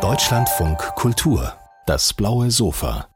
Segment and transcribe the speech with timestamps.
[0.00, 1.52] Deutschlandfunk Kultur,
[1.84, 3.06] das blaue Sofa.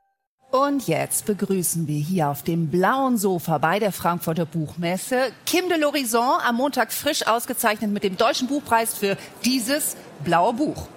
[0.50, 5.78] Und jetzt begrüßen wir hier auf dem blauen Sofa bei der Frankfurter Buchmesse Kim de
[5.78, 9.16] l'Horizon am Montag frisch ausgezeichnet mit dem Deutschen Buchpreis für
[9.46, 10.88] dieses blaue Buch.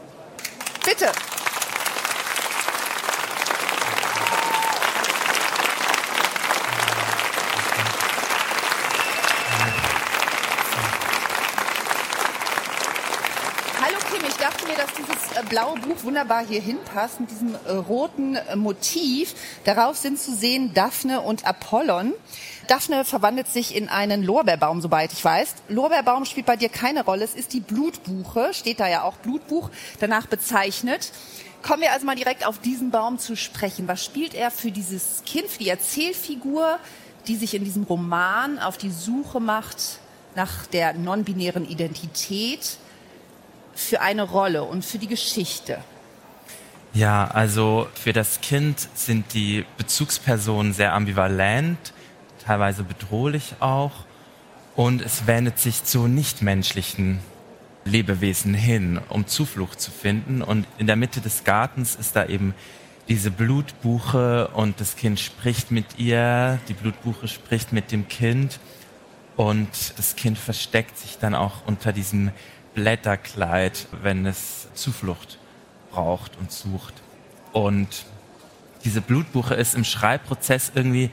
[0.84, 1.06] Bitte.
[15.50, 19.34] Blaue Buch wunderbar hier hinpasst mit diesem äh, roten äh, Motiv.
[19.66, 22.14] Darauf sind zu sehen Daphne und Apollon.
[22.68, 25.56] Daphne verwandelt sich in einen Lorbeerbaum, soweit ich weiß.
[25.70, 27.26] Lorbeerbaum spielt bei dir keine Rolle.
[27.26, 31.12] Es ist die Blutbuche, steht da ja auch Blutbuch, danach bezeichnet.
[31.64, 33.88] Kommen wir also mal direkt auf diesen Baum zu sprechen.
[33.88, 36.78] Was spielt er für dieses Kind, für die Erzählfigur,
[37.28, 40.00] die sich in diesem Roman auf die Suche macht
[40.36, 42.78] nach der non-binären Identität?
[43.80, 45.80] Für eine Rolle und für die Geschichte?
[46.94, 51.94] Ja, also für das Kind sind die Bezugspersonen sehr ambivalent,
[52.44, 53.92] teilweise bedrohlich auch.
[54.76, 57.20] Und es wendet sich zu nichtmenschlichen
[57.86, 60.42] Lebewesen hin, um Zuflucht zu finden.
[60.42, 62.54] Und in der Mitte des Gartens ist da eben
[63.08, 68.60] diese Blutbuche und das Kind spricht mit ihr, die Blutbuche spricht mit dem Kind
[69.36, 72.30] und das Kind versteckt sich dann auch unter diesem
[72.74, 75.38] Blätterkleid, wenn es Zuflucht
[75.92, 76.94] braucht und sucht.
[77.52, 78.06] Und
[78.84, 81.10] diese Blutbuche ist im Schreibprozess irgendwie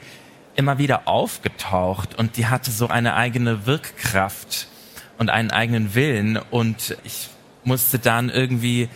[0.55, 4.67] immer wieder aufgetaucht und die hatte so eine eigene Wirkkraft
[5.17, 7.29] und einen eigenen Willen und ich
[7.63, 8.89] musste dann irgendwie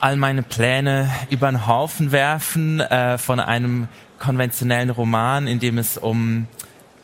[0.00, 5.98] all meine Pläne über den Haufen werfen äh, von einem konventionellen Roman, in dem es
[5.98, 6.46] um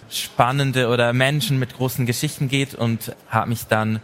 [0.08, 4.00] spannende oder Menschen mit großen Geschichten geht und habe mich dann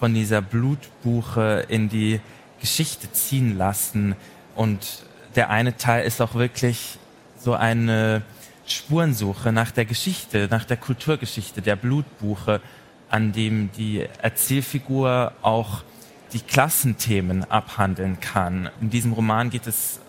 [0.00, 2.20] von dieser Blutbuche in die
[2.58, 4.16] Geschichte ziehen lassen.
[4.56, 5.04] Und
[5.36, 6.98] der eine Teil ist auch wirklich
[7.38, 8.22] so eine
[8.66, 12.62] Spurensuche nach der Geschichte, nach der Kulturgeschichte der Blutbuche,
[13.10, 15.82] an dem die Erzählfigur auch
[16.32, 18.70] die Klassenthemen abhandeln kann.
[18.80, 20.00] In diesem Roman geht es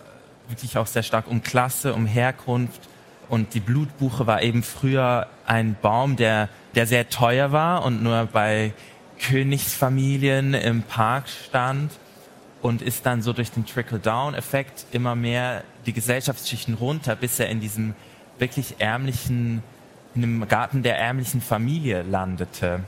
[0.47, 2.81] wirklich auch sehr stark um Klasse, um Herkunft.
[3.28, 8.28] Und die Blutbuche war eben früher ein Baum, der, der sehr teuer war und nur
[8.31, 8.73] bei
[9.22, 11.92] Königsfamilien im Park stand
[12.62, 17.59] und ist dann so durch den Trickle-Down-Effekt immer mehr die Gesellschaftsschichten runter, bis er in
[17.59, 17.96] diesem
[18.38, 19.64] wirklich ärmlichen,
[20.16, 22.82] in dem Garten der ärmlichen Familie landete.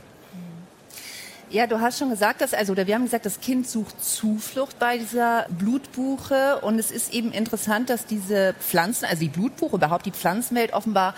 [1.50, 4.80] Ja, du hast schon gesagt, dass, also, oder wir haben gesagt, das Kind sucht Zuflucht
[4.80, 6.60] bei dieser Blutbuche.
[6.62, 11.14] Und es ist eben interessant, dass diese Pflanzen, also die Blutbuche, überhaupt die Pflanzenwelt offenbar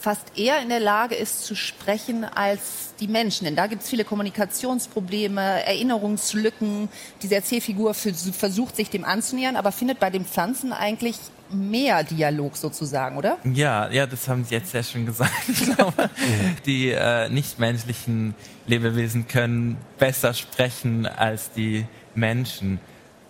[0.00, 3.44] fast eher in der Lage ist zu sprechen als die Menschen.
[3.44, 6.88] Denn da gibt es viele Kommunikationsprobleme, Erinnerungslücken.
[7.22, 11.16] Diese Erzählfigur versucht sich dem anzunähern, aber findet bei den Pflanzen eigentlich
[11.50, 13.38] mehr Dialog sozusagen, oder?
[13.44, 15.32] Ja, ja, das haben Sie jetzt sehr schön gesagt.
[15.48, 16.10] Ich glaube,
[16.66, 18.34] die äh, nichtmenschlichen
[18.66, 22.80] Lebewesen können besser sprechen als die Menschen.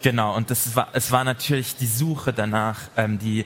[0.00, 3.44] Genau, und das war, es war natürlich die Suche danach, ähm, die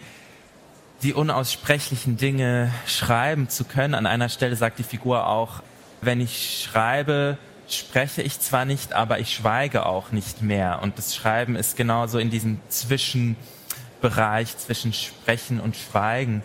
[1.03, 3.95] die unaussprechlichen Dinge schreiben zu können.
[3.95, 5.63] An einer Stelle sagt die Figur auch,
[6.01, 10.81] wenn ich schreibe, spreche ich zwar nicht, aber ich schweige auch nicht mehr.
[10.83, 16.43] Und das Schreiben ist genauso in diesem Zwischenbereich zwischen Sprechen und Schweigen.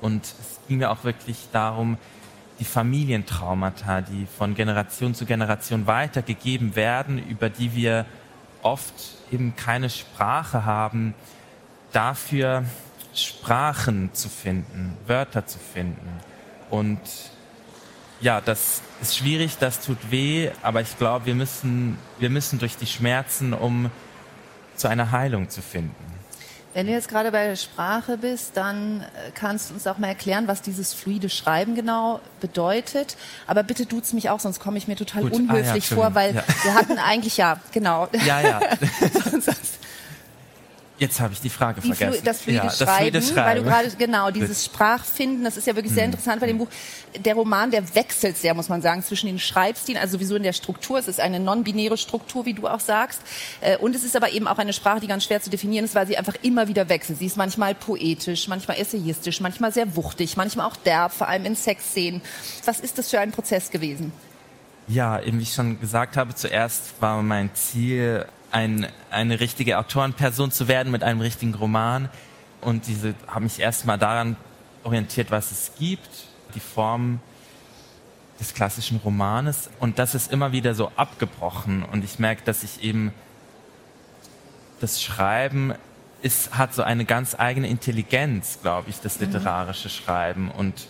[0.00, 1.98] Und es ging mir auch wirklich darum,
[2.60, 8.04] die Familientraumata, die von Generation zu Generation weitergegeben werden, über die wir
[8.62, 8.94] oft
[9.30, 11.14] eben keine Sprache haben,
[11.92, 12.64] dafür
[13.22, 16.20] Sprachen zu finden, Wörter zu finden.
[16.70, 17.00] Und
[18.20, 22.76] ja, das ist schwierig, das tut weh, aber ich glaube, wir müssen, wir müssen durch
[22.76, 23.90] die Schmerzen, um
[24.76, 25.94] zu einer Heilung zu finden.
[26.74, 30.08] Wenn du jetzt gerade bei der Sprache bist, dann äh, kannst du uns auch mal
[30.08, 33.16] erklären, was dieses fluide Schreiben genau bedeutet.
[33.46, 35.32] Aber bitte duzt mich auch, sonst komme ich mir total Gut.
[35.32, 36.44] unhöflich ah, ja, vor, weil ja.
[36.62, 38.08] wir hatten eigentlich ja, genau.
[38.24, 38.60] Ja, ja.
[40.98, 42.14] Jetzt habe ich die Frage die vergessen.
[42.14, 45.66] Flu das fluide ja, Schreiben, das Schreiben, weil du gerade genau dieses Sprachfinden, das ist
[45.66, 46.10] ja wirklich sehr hm.
[46.10, 46.68] interessant bei dem Buch.
[47.24, 50.52] Der Roman, der wechselt sehr, muss man sagen, zwischen den Schreibstilen, also sowieso in der
[50.52, 50.98] Struktur.
[50.98, 53.20] Es ist eine non-binäre Struktur, wie du auch sagst,
[53.60, 55.94] äh, und es ist aber eben auch eine Sprache, die ganz schwer zu definieren ist,
[55.94, 57.18] weil sie einfach immer wieder wechselt.
[57.18, 61.54] Sie ist manchmal poetisch, manchmal essayistisch, manchmal sehr wuchtig, manchmal auch derb, vor allem in
[61.54, 62.22] Sexszenen.
[62.64, 64.12] Was ist das für ein Prozess gewesen?
[64.88, 70.50] Ja, eben wie ich schon gesagt habe, zuerst war mein Ziel, ein, eine richtige Autorenperson
[70.50, 72.08] zu werden mit einem richtigen Roman.
[72.60, 74.36] Und diese habe mich erstmal daran
[74.84, 76.08] orientiert, was es gibt,
[76.54, 77.20] die Form
[78.40, 82.82] des klassischen Romanes und das ist immer wieder so abgebrochen und ich merke, dass ich
[82.82, 83.12] eben
[84.80, 85.74] das Schreiben
[86.22, 89.26] ist, hat so eine ganz eigene Intelligenz, glaube ich, das mhm.
[89.26, 90.86] literarische Schreiben und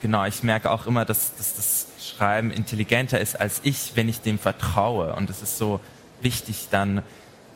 [0.00, 4.22] genau, ich merke auch immer, dass, dass das Schreiben intelligenter ist als ich, wenn ich
[4.22, 5.80] dem vertraue und es ist so
[6.22, 7.02] wichtig, dann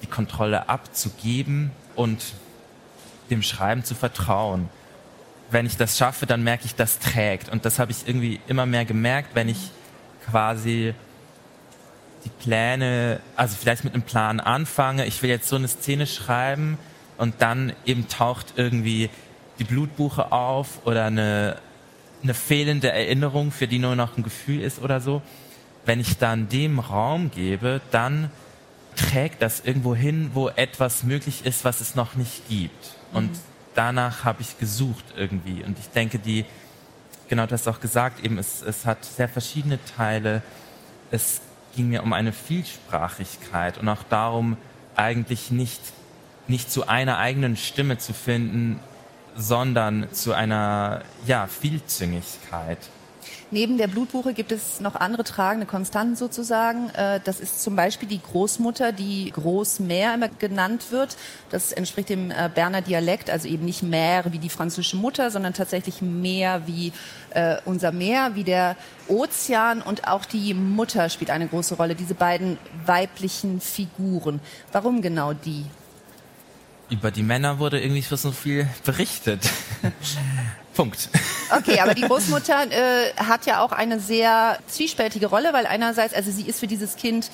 [0.02, 2.22] die Kontrolle abzugeben und
[3.30, 4.68] dem Schreiben zu vertrauen
[5.54, 7.48] wenn ich das schaffe, dann merke ich, das trägt.
[7.48, 9.70] Und das habe ich irgendwie immer mehr gemerkt, wenn ich
[10.26, 10.94] quasi
[12.24, 16.78] die Pläne, also vielleicht mit einem Plan anfange, ich will jetzt so eine Szene schreiben
[17.18, 19.10] und dann eben taucht irgendwie
[19.58, 21.56] die Blutbuche auf oder eine,
[22.22, 25.22] eine fehlende Erinnerung, für die nur noch ein Gefühl ist oder so.
[25.84, 28.30] Wenn ich dann dem Raum gebe, dann
[28.96, 32.96] trägt das irgendwo hin, wo etwas möglich ist, was es noch nicht gibt.
[33.12, 35.62] Und mhm danach habe ich gesucht irgendwie.
[35.64, 36.44] Und ich denke, die,
[37.28, 40.42] genau das auch gesagt, eben es, es hat sehr verschiedene Teile.
[41.10, 41.40] Es
[41.76, 44.56] ging mir um eine Vielsprachigkeit und auch darum,
[44.96, 45.80] eigentlich nicht,
[46.46, 48.78] nicht zu einer eigenen Stimme zu finden,
[49.36, 52.78] sondern zu einer ja, Vielzüngigkeit.
[53.54, 56.90] Neben der Blutbuche gibt es noch andere tragende Konstanten sozusagen.
[56.90, 61.16] Äh, das ist zum Beispiel die Großmutter, die Großmär immer genannt wird.
[61.50, 65.54] Das entspricht dem äh, Berner Dialekt, also eben nicht Mär wie die französische Mutter, sondern
[65.54, 66.92] tatsächlich Meer wie
[67.30, 68.74] äh, unser Meer, wie der
[69.06, 71.94] Ozean und auch die Mutter spielt eine große Rolle.
[71.94, 74.40] Diese beiden weiblichen Figuren.
[74.72, 75.64] Warum genau die?
[76.90, 79.48] Über die Männer wurde irgendwie so viel berichtet.
[80.74, 81.08] Punkt.
[81.56, 86.30] Okay, aber die Großmutter äh, hat ja auch eine sehr zwiespältige Rolle, weil einerseits, also
[86.30, 87.30] sie ist für dieses Kind,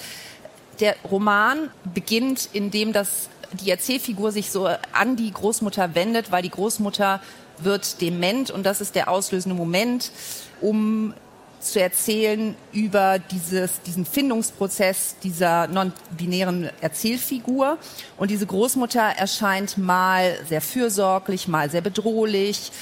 [0.81, 6.51] der Roman beginnt, indem das die Erzählfigur sich so an die Großmutter wendet, weil die
[6.51, 7.21] Großmutter
[7.59, 10.13] wird dement und das ist der auslösende Moment,
[10.61, 11.15] um
[11.61, 17.77] zu erzählen über dieses, diesen Findungsprozess dieser non-binären Erzählfigur.
[18.17, 22.73] Und diese Großmutter erscheint mal sehr fürsorglich, mal sehr bedrohlich,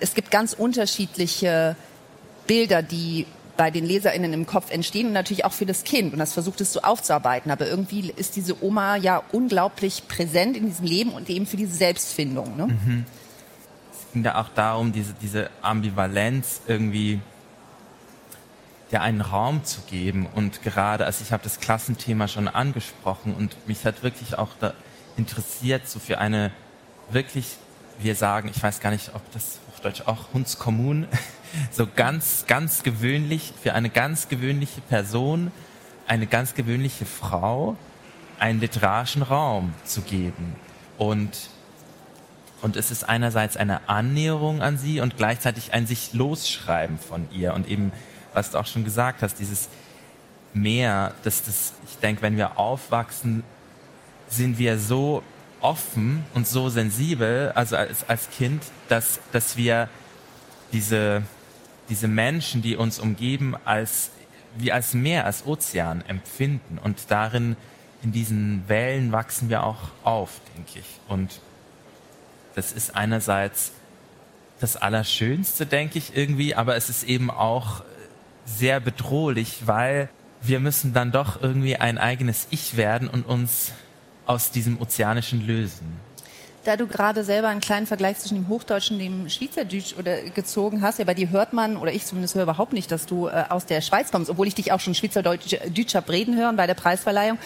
[0.00, 1.76] es gibt ganz unterschiedliche
[2.46, 3.26] Bilder, die
[3.58, 6.12] bei den LeserInnen im Kopf entstehen und natürlich auch für das Kind.
[6.12, 7.50] Und das versucht es so aufzuarbeiten.
[7.50, 11.74] Aber irgendwie ist diese Oma ja unglaublich präsent in diesem Leben und eben für diese
[11.74, 12.56] Selbstfindung.
[12.56, 12.66] Ne?
[12.68, 13.04] Mhm.
[13.92, 17.20] Es ging da auch darum, diese, diese Ambivalenz irgendwie
[18.92, 20.26] der einen Raum zu geben.
[20.34, 24.50] Und gerade, also ich habe das Klassenthema schon angesprochen und mich hat wirklich auch
[25.16, 26.52] interessiert, so für eine
[27.10, 27.56] wirklich,
[27.98, 31.06] wir sagen, ich weiß gar nicht, ob das auf Deutsch auch Hundskommun,
[31.70, 35.52] so ganz, ganz gewöhnlich, für eine ganz gewöhnliche Person,
[36.08, 37.76] eine ganz gewöhnliche Frau,
[38.40, 40.56] einen literarischen Raum zu geben.
[40.96, 41.30] Und,
[42.60, 47.54] und es ist einerseits eine Annäherung an sie und gleichzeitig ein sich losschreiben von ihr.
[47.54, 47.92] Und eben,
[48.34, 49.68] was du auch schon gesagt hast, dieses
[50.54, 53.44] Mehr, dass das, ich denke, wenn wir aufwachsen,
[54.28, 55.22] sind wir so
[55.60, 59.88] offen und so sensibel, also als, als Kind, dass, dass wir
[60.72, 61.22] diese,
[61.88, 64.10] diese Menschen, die uns umgeben, als,
[64.56, 66.78] wie als Meer, als Ozean empfinden.
[66.82, 67.56] Und darin,
[68.02, 71.00] in diesen Wellen wachsen wir auch auf, denke ich.
[71.08, 71.40] Und
[72.54, 73.72] das ist einerseits
[74.60, 77.82] das Allerschönste, denke ich irgendwie, aber es ist eben auch
[78.44, 80.08] sehr bedrohlich, weil
[80.42, 83.72] wir müssen dann doch irgendwie ein eigenes Ich werden und uns
[84.28, 86.07] aus diesem Ozeanischen lösen?
[86.68, 90.82] Da du gerade selber einen kleinen Vergleich zwischen dem Hochdeutschen und dem Schweizerdeutsch oder gezogen
[90.82, 93.44] hast, ja, bei dir hört man, oder ich zumindest höre überhaupt nicht, dass du äh,
[93.48, 95.54] aus der Schweiz kommst, obwohl ich dich auch schon Schweizerdeutsch
[95.94, 97.38] hab reden hören bei der Preisverleihung.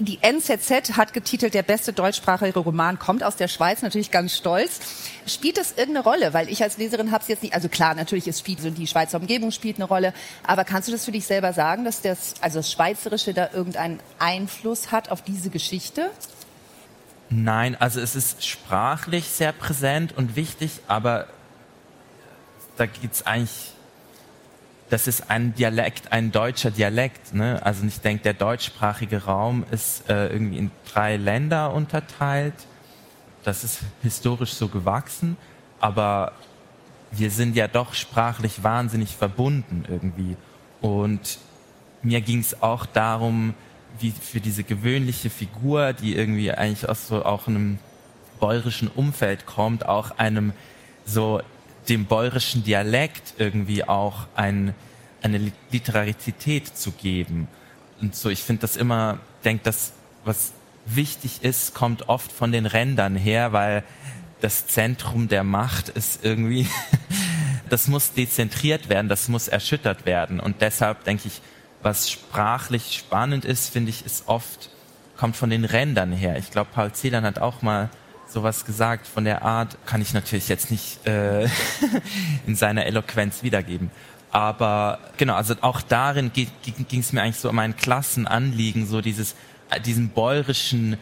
[0.00, 4.80] Die NZZ hat getitelt, der beste deutschsprachige Roman kommt aus der Schweiz, natürlich ganz stolz.
[5.24, 6.34] Spielt das irgendeine Rolle?
[6.34, 9.20] Weil ich als Leserin habe es jetzt nicht, also klar, natürlich, es spielt, die Schweizer
[9.20, 10.12] Umgebung spielt eine Rolle,
[10.44, 14.00] aber kannst du das für dich selber sagen, dass das, also das Schweizerische da irgendeinen
[14.18, 16.10] Einfluss hat auf diese Geschichte?
[17.30, 21.26] Nein, also es ist sprachlich sehr präsent und wichtig, aber
[22.76, 23.72] da geht's eigentlich,
[24.90, 27.34] das ist ein Dialekt, ein deutscher Dialekt.
[27.34, 27.60] Ne?
[27.64, 32.54] Also ich denke, der deutschsprachige Raum ist äh, irgendwie in drei Länder unterteilt.
[33.42, 35.36] Das ist historisch so gewachsen,
[35.80, 36.32] aber
[37.10, 40.36] wir sind ja doch sprachlich wahnsinnig verbunden irgendwie.
[40.80, 41.38] Und
[42.02, 43.54] mir ging es auch darum,
[44.00, 47.78] wie für diese gewöhnliche Figur, die irgendwie eigentlich aus so auch einem
[48.40, 50.52] bäuerischen Umfeld kommt, auch einem
[51.04, 51.40] so
[51.88, 54.74] dem bäuerischen Dialekt irgendwie auch ein,
[55.22, 57.48] eine Literarizität zu geben.
[58.00, 59.92] Und so, ich finde das immer, denke, das,
[60.24, 60.52] was
[60.86, 63.84] wichtig ist, kommt oft von den Rändern her, weil
[64.40, 66.66] das Zentrum der Macht ist irgendwie
[67.70, 70.40] das muss dezentriert werden, das muss erschüttert werden.
[70.40, 71.40] Und deshalb denke ich,
[71.84, 74.70] was sprachlich spannend ist, finde ich, ist oft,
[75.16, 76.36] kommt von den Rändern her.
[76.38, 77.90] Ich glaube, Paul Celan hat auch mal
[78.26, 81.44] sowas gesagt von der Art, kann ich natürlich jetzt nicht äh,
[82.46, 83.90] in seiner Eloquenz wiedergeben.
[84.30, 89.36] Aber genau, also auch darin ging es mir eigentlich so um ein Klassenanliegen, so dieses,
[89.70, 90.96] äh, diesen bäuerischen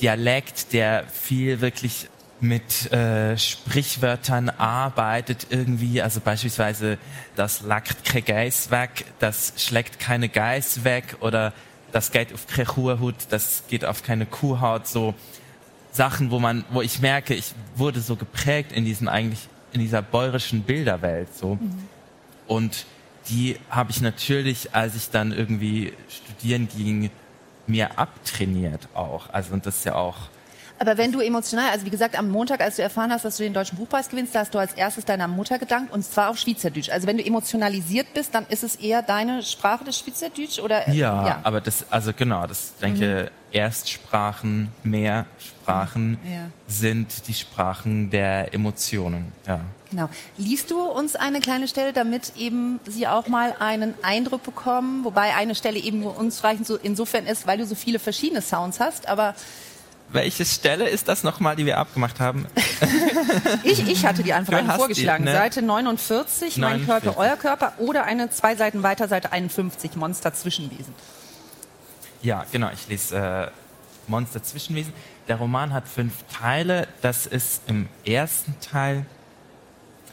[0.00, 2.08] Dialekt, der viel wirklich
[2.40, 6.98] mit äh, Sprichwörtern arbeitet irgendwie, also beispielsweise
[7.34, 11.52] das lackt kein Geiss weg, das schlägt keine Geiss weg oder
[11.90, 15.14] das geht auf keine Kuhhaut, das geht auf keine Kuhhaut, so
[15.90, 20.02] Sachen, wo man, wo ich merke, ich wurde so geprägt in diesem eigentlich, in dieser
[20.02, 21.56] bäuerischen Bilderwelt, so.
[21.56, 21.88] Mhm.
[22.46, 22.86] Und
[23.28, 27.10] die habe ich natürlich, als ich dann irgendwie studieren ging,
[27.66, 29.28] mir abtrainiert auch.
[29.32, 30.16] Also, und das ist ja auch,
[30.78, 33.42] aber wenn du emotional, also wie gesagt, am Montag, als du erfahren hast, dass du
[33.42, 36.38] den Deutschen Buchpreis gewinnst, da hast du als erstes deiner Mutter gedankt und zwar auf
[36.38, 36.90] Schweizerdeutsch.
[36.90, 40.88] Also wenn du emotionalisiert bist, dann ist es eher deine Sprache des Schweizerdeutsch oder?
[40.90, 43.54] Ja, ja, aber das, also genau, das denke mhm.
[43.56, 46.50] Erstsprachen, Mehrsprachen ja.
[46.66, 49.32] sind die Sprachen der Emotionen.
[49.46, 49.60] Ja.
[49.90, 50.08] Genau.
[50.36, 55.34] Liest du uns eine kleine Stelle, damit eben Sie auch mal einen Eindruck bekommen, wobei
[55.34, 59.08] eine Stelle eben uns reichen so insofern ist, weil du so viele verschiedene Sounds hast,
[59.08, 59.34] aber
[60.10, 62.46] welche Stelle ist das nochmal, die wir abgemacht haben?
[63.62, 65.24] ich, ich hatte die einfach vorgeschlagen.
[65.24, 65.36] Die, ne?
[65.36, 70.32] Seite 49, 49, mein Körper, euer Körper oder eine zwei Seiten weiter, Seite 51, Monster
[70.32, 70.94] Zwischenwesen.
[72.22, 73.50] Ja, genau, ich lese äh,
[74.08, 74.92] Monster Zwischenwesen.
[75.28, 76.88] Der Roman hat fünf Teile.
[77.02, 79.04] Das ist im ersten Teil.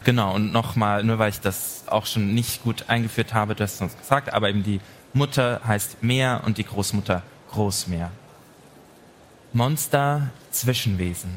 [0.03, 3.75] Genau, und nochmal, nur weil ich das auch schon nicht gut eingeführt habe, du hast
[3.75, 4.79] es uns gesagt, aber eben die
[5.13, 8.11] Mutter heißt Meer und die Großmutter Großmeer.
[9.55, 11.29] Monster Zwischenwesen.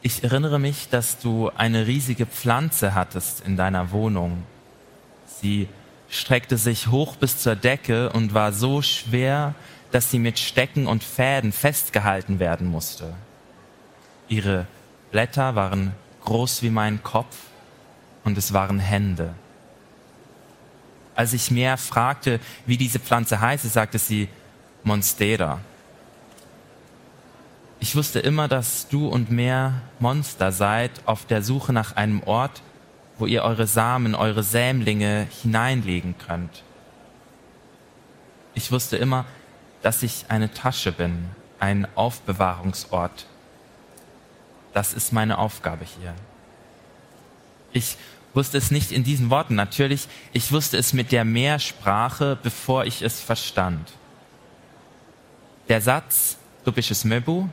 [0.00, 4.44] Ich erinnere mich, dass du eine riesige Pflanze hattest in deiner Wohnung.
[5.26, 5.68] Sie
[6.08, 9.54] streckte sich hoch bis zur Decke und war so schwer,
[9.90, 13.12] dass sie mit Stecken und Fäden festgehalten werden musste.
[14.28, 14.66] Ihre
[15.10, 15.92] Blätter waren
[16.24, 17.36] groß wie mein Kopf
[18.24, 19.34] und es waren Hände.
[21.14, 24.30] Als ich mehr fragte, wie diese Pflanze heiße, sagte sie
[24.84, 25.60] Monstera.
[27.82, 32.62] Ich wusste immer, dass du und mehr Monster seid auf der Suche nach einem Ort,
[33.18, 36.62] wo ihr eure Samen, eure Sämlinge hineinlegen könnt.
[38.54, 39.24] Ich wusste immer,
[39.82, 41.24] dass ich eine Tasche bin,
[41.58, 43.26] ein Aufbewahrungsort.
[44.72, 46.14] Das ist meine Aufgabe hier.
[47.72, 47.96] Ich
[48.32, 53.02] wusste es nicht in diesen Worten, natürlich, ich wusste es mit der Mehrsprache, bevor ich
[53.02, 53.92] es verstand.
[55.68, 57.48] Der Satz, du bist es Möbu,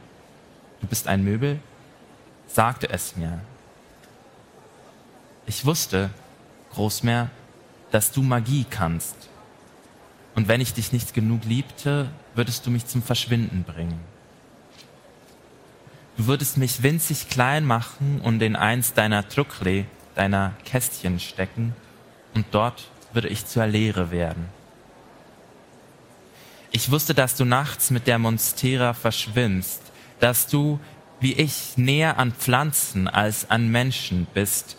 [0.82, 1.60] du bist ein Möbel,
[2.48, 3.40] sagte es mir.
[5.46, 6.10] Ich wusste,
[6.72, 7.30] Großmeer,
[7.92, 9.16] dass du Magie kannst.
[10.36, 14.00] Und wenn ich dich nicht genug liebte, würdest du mich zum Verschwinden bringen.
[16.18, 21.76] Du würdest mich winzig klein machen und in eins deiner Truckle, deiner Kästchen stecken,
[22.36, 24.50] und dort würde ich zur Leere werden.
[26.72, 29.82] Ich wusste, dass du nachts mit der Monstera verschwimmst,
[30.20, 30.80] dass du,
[31.20, 34.78] wie ich, näher an Pflanzen als an Menschen bist.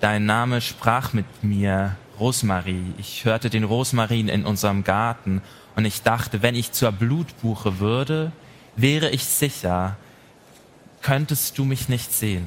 [0.00, 2.94] Dein Name sprach mit mir, Rosmarie.
[2.98, 5.42] Ich hörte den Rosmarin in unserem Garten
[5.76, 8.32] und ich dachte, wenn ich zur Blutbuche würde,
[8.76, 9.96] wäre ich sicher,
[11.00, 12.46] könntest du mich nicht sehen.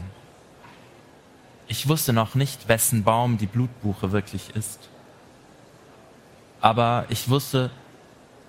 [1.68, 4.90] Ich wusste noch nicht, wessen Baum die Blutbuche wirklich ist.
[6.62, 7.72] Aber ich wusste,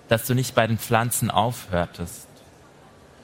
[0.07, 2.27] dass du nicht bei den Pflanzen aufhörtest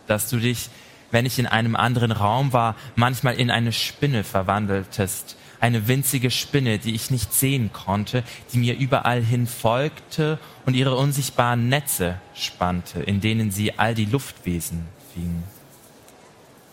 [0.08, 0.70] dass du dich,
[1.12, 6.78] wenn ich in einem anderen Raum war, manchmal in eine Spinne verwandeltest, eine winzige Spinne,
[6.78, 13.02] die ich nicht sehen konnte, die mir überall hin folgte und ihre unsichtbaren Netze spannte,
[13.02, 15.44] in denen sie all die Luftwesen fing.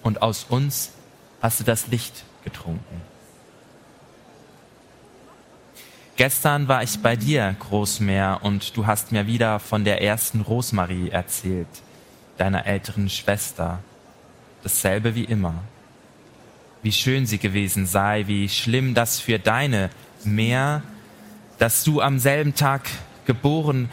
[0.02, 0.92] Und aus uns
[1.40, 3.00] hast du das Licht getrunken.
[6.16, 11.10] Gestern war ich bei dir, Großmeer, und du hast mir wieder von der ersten Rosmarie
[11.10, 11.68] erzählt
[12.40, 13.80] deiner älteren Schwester.
[14.62, 15.54] Dasselbe wie immer.
[16.82, 19.90] Wie schön sie gewesen sei, wie schlimm das für deine
[20.24, 20.82] mehr,
[21.58, 22.88] dass du am selben Tag
[23.26, 23.90] geboren,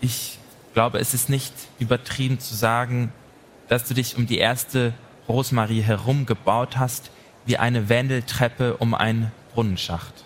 [0.00, 0.38] ich
[0.74, 3.12] glaube, es ist nicht übertrieben zu sagen,
[3.68, 4.92] dass du dich um die erste
[5.28, 7.10] Rosmarie herum gebaut hast,
[7.46, 10.24] wie eine Wendeltreppe um einen Brunnenschacht.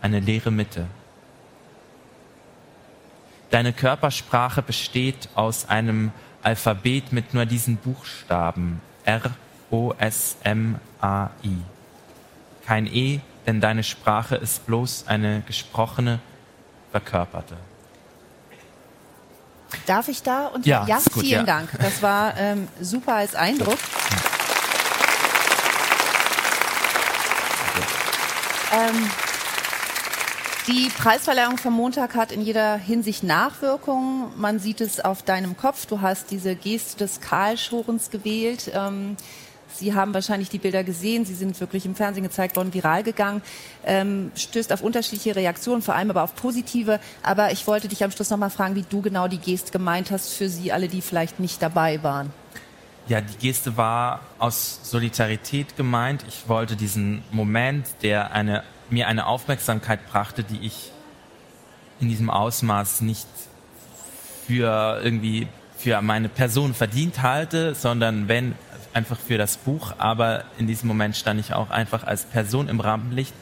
[0.00, 0.86] Eine leere Mitte.
[3.50, 6.12] Deine Körpersprache besteht aus einem
[6.42, 9.22] Alphabet mit nur diesen Buchstaben R,
[9.70, 11.56] O, S, M, A, I.
[12.64, 16.18] kein E, denn deine Sprache ist bloß eine gesprochene,
[16.90, 17.56] verkörperte.
[19.86, 20.46] Darf ich da?
[20.46, 21.42] Und ja, ja gut, vielen ja.
[21.44, 21.70] Dank.
[21.78, 23.78] Das war ähm, super als Eindruck.
[28.72, 29.10] Ähm,
[30.66, 34.32] die Preisverleihung vom Montag hat in jeder Hinsicht Nachwirkungen.
[34.36, 35.86] Man sieht es auf deinem Kopf.
[35.86, 38.70] Du hast diese Geste des Karlschorens gewählt.
[38.74, 39.16] Ähm,
[39.68, 41.24] Sie haben wahrscheinlich die Bilder gesehen.
[41.26, 43.42] Sie sind wirklich im Fernsehen gezeigt worden, viral gegangen.
[43.84, 46.98] Ähm, stößt auf unterschiedliche Reaktionen, vor allem aber auf positive.
[47.22, 50.10] Aber ich wollte dich am Schluss noch mal fragen, wie du genau die Geste gemeint
[50.10, 52.32] hast für Sie alle, die vielleicht nicht dabei waren.
[53.08, 56.24] Ja, die Geste war aus Solidarität gemeint.
[56.26, 60.92] Ich wollte diesen Moment, der eine, mir eine Aufmerksamkeit brachte, die ich
[62.00, 63.26] in diesem Ausmaß nicht
[64.46, 68.54] für irgendwie für meine Person verdient halte, sondern wenn
[68.92, 69.92] einfach für das Buch.
[69.98, 73.34] Aber in diesem Moment stand ich auch einfach als Person im Rampenlicht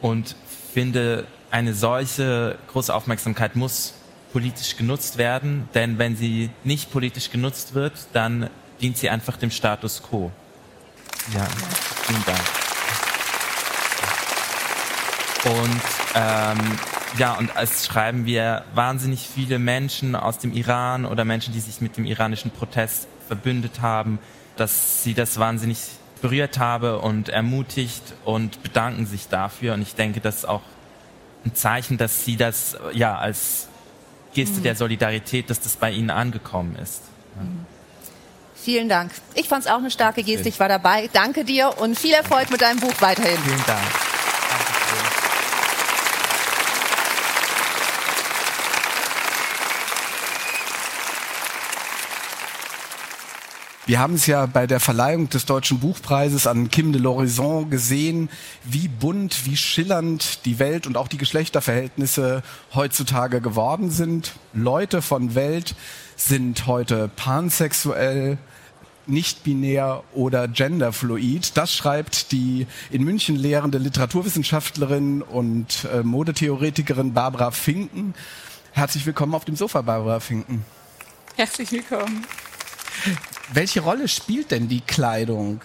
[0.00, 0.36] und
[0.72, 3.94] finde, eine solche große Aufmerksamkeit muss
[4.32, 8.50] politisch genutzt werden, denn wenn sie nicht politisch genutzt wird, dann
[8.80, 10.32] dient sie einfach dem Status quo.
[11.32, 11.46] Ja,
[12.06, 12.63] vielen Dank.
[15.44, 15.82] Und
[16.14, 16.58] ähm,
[17.18, 21.80] ja, und als schreiben wir wahnsinnig viele Menschen aus dem Iran oder Menschen, die sich
[21.80, 24.18] mit dem iranischen Protest verbündet haben,
[24.56, 25.78] dass sie das wahnsinnig
[26.22, 29.74] berührt habe und ermutigt und bedanken sich dafür.
[29.74, 30.62] Und ich denke, das ist auch
[31.44, 33.68] ein Zeichen, dass sie das ja als
[34.32, 37.02] Geste der Solidarität, dass das bei ihnen angekommen ist.
[38.56, 39.12] Vielen Dank.
[39.34, 40.48] Ich fand es auch eine starke Geste.
[40.48, 41.10] Ich war dabei.
[41.12, 43.38] Danke dir und viel Erfolg mit deinem Buch weiterhin.
[43.38, 44.13] Vielen Dank.
[53.86, 58.30] Wir haben es ja bei der Verleihung des Deutschen Buchpreises an Kim de l'Horizon gesehen,
[58.64, 64.36] wie bunt, wie schillernd die Welt und auch die Geschlechterverhältnisse heutzutage geworden sind.
[64.54, 65.74] Leute von Welt
[66.16, 68.38] sind heute pansexuell,
[69.06, 71.54] nicht binär oder genderfluid.
[71.54, 78.14] Das schreibt die in München lehrende Literaturwissenschaftlerin und äh, Modetheoretikerin Barbara Finken.
[78.72, 80.64] Herzlich willkommen auf dem Sofa, Barbara Finken.
[81.36, 82.24] Herzlich willkommen.
[83.52, 85.60] Welche Rolle spielt denn die Kleidung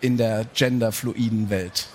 [0.00, 1.88] in der genderfluiden Welt?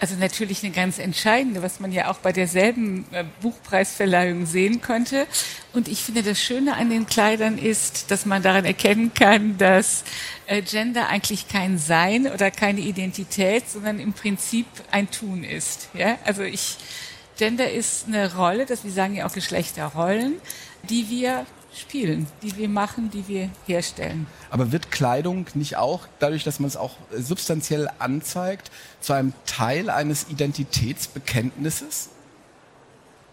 [0.00, 5.26] Also natürlich eine ganz entscheidende, was man ja auch bei derselben äh, Buchpreisverleihung sehen konnte.
[5.74, 10.04] Und ich finde, das Schöne an den Kleidern ist, dass man daran erkennen kann, dass
[10.46, 15.90] äh, Gender eigentlich kein Sein oder keine Identität, sondern im Prinzip ein Tun ist.
[15.92, 16.16] Ja?
[16.24, 16.78] Also ich,
[17.36, 20.40] Gender ist eine Rolle, das wir sagen ja auch Geschlechterrollen,
[20.88, 21.44] die wir
[21.74, 24.26] spielen, die wir machen, die wir herstellen.
[24.50, 29.32] Aber wird Kleidung nicht auch, dadurch, dass man es auch äh, substanziell anzeigt, zu einem
[29.46, 32.10] Teil eines Identitätsbekenntnisses?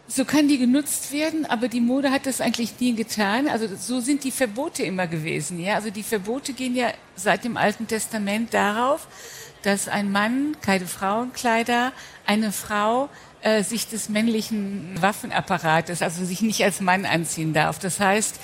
[0.09, 3.49] So kann die genutzt werden, aber die Mode hat das eigentlich nie getan.
[3.49, 5.59] Also so sind die Verbote immer gewesen.
[5.59, 9.07] Ja, also die Verbote gehen ja seit dem Alten Testament darauf,
[9.63, 11.91] dass ein Mann keine Frauenkleider,
[12.25, 13.09] eine Frau
[13.47, 17.79] äh, sich des männlichen Waffenapparates, also sich nicht als Mann anziehen darf.
[17.79, 18.35] Das heißt,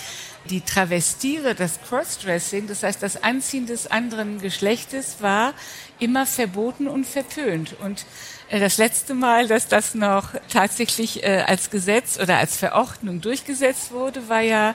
[0.50, 5.56] die Travestiere, das Crossdressing, das heißt das Anziehen des anderen Geschlechtes war
[6.00, 7.76] immer verboten und verpönt.
[7.82, 8.06] Und
[8.50, 13.92] äh, das letzte Mal, dass das noch tatsächlich äh, als Gesetz oder als Verordnung durchgesetzt
[13.92, 14.74] wurde, war ja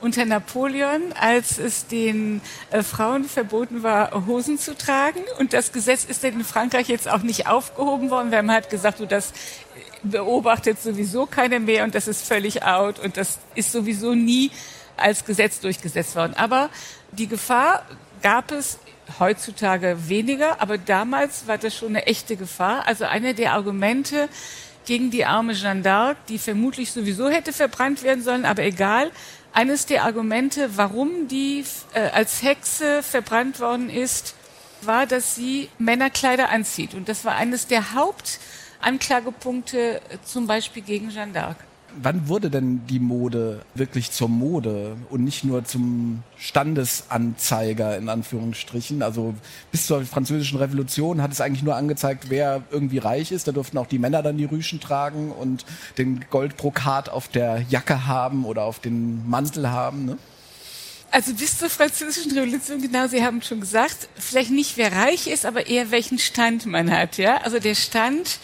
[0.00, 5.20] unter Napoleon, als es den äh, Frauen verboten war, Hosen zu tragen.
[5.38, 9.00] Und das Gesetz ist in Frankreich jetzt auch nicht aufgehoben worden, weil man hat gesagt,
[9.00, 9.32] du, das
[10.02, 14.50] beobachtet sowieso keiner mehr und das ist völlig out und das ist sowieso nie
[14.96, 16.34] als Gesetz durchgesetzt worden.
[16.36, 16.70] Aber
[17.12, 17.84] die Gefahr
[18.22, 18.78] gab es
[19.18, 22.86] heutzutage weniger, aber damals war das schon eine echte Gefahr.
[22.86, 24.28] Also eine der Argumente
[24.84, 29.10] gegen die arme Jeanne d'Arc, die vermutlich sowieso hätte verbrannt werden sollen, aber egal.
[29.52, 34.34] Eines der Argumente, warum die äh, als Hexe verbrannt worden ist,
[34.82, 36.94] war, dass sie Männerkleider anzieht.
[36.94, 41.56] Und das war eines der Hauptanklagepunkte äh, zum Beispiel gegen Jeanne d'Arc.
[42.02, 49.02] Wann wurde denn die Mode wirklich zur Mode und nicht nur zum Standesanzeiger in Anführungsstrichen?
[49.02, 49.34] Also
[49.70, 53.48] bis zur französischen Revolution hat es eigentlich nur angezeigt, wer irgendwie reich ist.
[53.48, 55.64] Da durften auch die Männer dann die Rüschen tragen und
[55.98, 60.04] den Goldbrokat auf der Jacke haben oder auf den Mantel haben.
[60.04, 60.18] Ne?
[61.10, 65.46] Also bis zur französischen Revolution, genau, Sie haben schon gesagt, vielleicht nicht wer reich ist,
[65.46, 67.38] aber eher welchen Stand man hat, ja.
[67.38, 68.38] Also der Stand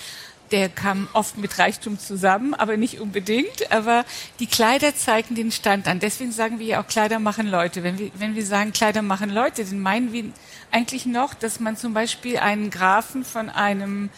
[0.50, 3.72] der kam oft mit Reichtum zusammen, aber nicht unbedingt.
[3.72, 4.04] Aber
[4.38, 6.00] die Kleider zeigen den Stand an.
[6.00, 7.82] Deswegen sagen wir ja auch Kleider machen Leute.
[7.82, 10.24] Wenn wir, wenn wir sagen Kleider machen Leute, dann meinen wir
[10.70, 14.10] eigentlich noch, dass man zum Beispiel einen Grafen von einem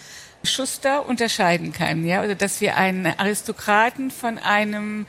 [0.43, 5.07] Schuster unterscheiden kann, ja, oder dass wir einen Aristokraten von einem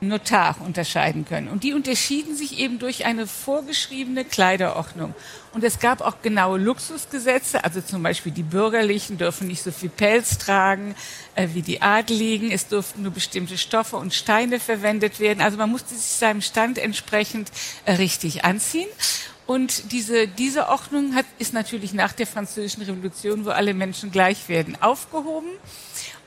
[0.00, 1.48] Notar unterscheiden können.
[1.48, 5.14] Und die unterschieden sich eben durch eine vorgeschriebene Kleiderordnung.
[5.52, 9.88] Und es gab auch genaue Luxusgesetze, also zum Beispiel die Bürgerlichen dürfen nicht so viel
[9.88, 10.94] Pelz tragen
[11.34, 15.40] äh, wie die Adeligen, es durften nur bestimmte Stoffe und Steine verwendet werden.
[15.40, 17.50] Also man musste sich seinem Stand entsprechend
[17.86, 18.88] äh, richtig anziehen.
[19.46, 24.48] Und diese, diese Ordnung hat, ist natürlich nach der Französischen Revolution, wo alle Menschen gleich
[24.48, 25.50] werden, aufgehoben.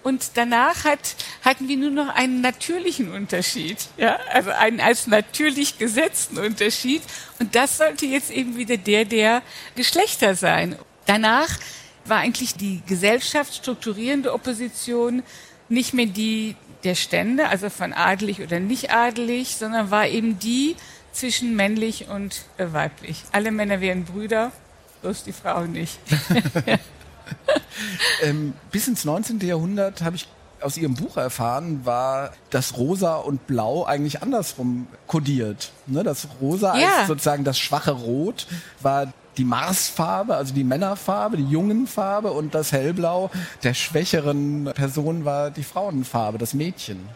[0.01, 5.77] Und danach hat, hatten wir nur noch einen natürlichen Unterschied, ja, also einen als natürlich
[5.77, 7.01] gesetzten Unterschied.
[7.39, 9.41] Und das sollte jetzt eben wieder der der
[9.75, 10.77] Geschlechter sein.
[11.05, 11.49] Danach
[12.05, 15.23] war eigentlich die Gesellschaft strukturierende Opposition
[15.67, 20.75] nicht mehr die der Stände, also von adelig oder nicht adelig, sondern war eben die
[21.11, 23.23] zwischen männlich und weiblich.
[23.31, 24.51] Alle Männer wären Brüder,
[25.01, 25.99] bloß die Frauen nicht.
[28.23, 29.39] ähm, bis ins 19.
[29.39, 30.27] Jahrhundert habe ich
[30.61, 35.71] aus Ihrem Buch erfahren, war das Rosa und Blau eigentlich andersrum kodiert.
[35.87, 36.03] Ne?
[36.03, 36.99] Das Rosa ja.
[36.99, 38.47] als sozusagen das schwache Rot
[38.81, 43.31] war die Marsfarbe, also die Männerfarbe, die Jungenfarbe und das Hellblau
[43.63, 47.07] der schwächeren Person war die Frauenfarbe, das Mädchen.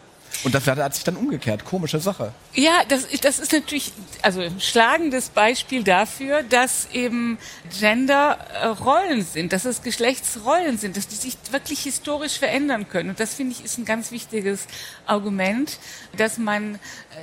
[0.44, 1.64] Und das hat sich dann umgekehrt.
[1.64, 2.32] Komische Sache.
[2.52, 7.38] Ja, das, das ist natürlich also ein schlagendes Beispiel dafür, dass eben
[7.78, 13.10] Gender äh, Rollen sind, dass es Geschlechtsrollen sind, dass die sich wirklich historisch verändern können.
[13.10, 14.66] Und das finde ich ist ein ganz wichtiges
[15.06, 15.78] Argument,
[16.18, 16.78] dass man,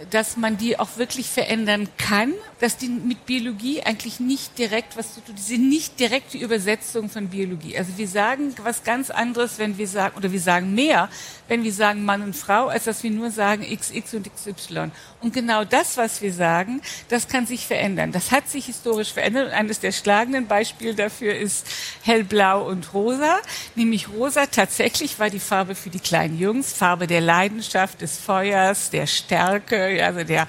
[0.10, 5.14] dass man die auch wirklich verändern kann, dass die mit Biologie eigentlich nicht direkt was
[5.14, 7.78] zu tun, die sind nicht direkte Übersetzung von Biologie.
[7.78, 11.10] Also wir sagen was ganz anderes, wenn wir sagen, oder wir sagen mehr,
[11.48, 14.92] wenn wir sagen Mann und Frau, als dass wir nur sagen XX und XY.
[15.22, 18.12] Und genau das, was wir sagen, das kann sich verändern.
[18.12, 19.48] Das hat sich historisch verändert.
[19.48, 21.68] Und eines der schlagenden Beispiele dafür ist
[22.04, 23.38] hellblau und rosa.
[23.76, 28.90] Nämlich rosa tatsächlich war die Farbe für die kleinen Jungs, Farbe der Leidenschaft, des Feuers,
[28.90, 30.48] der Stärke, also der,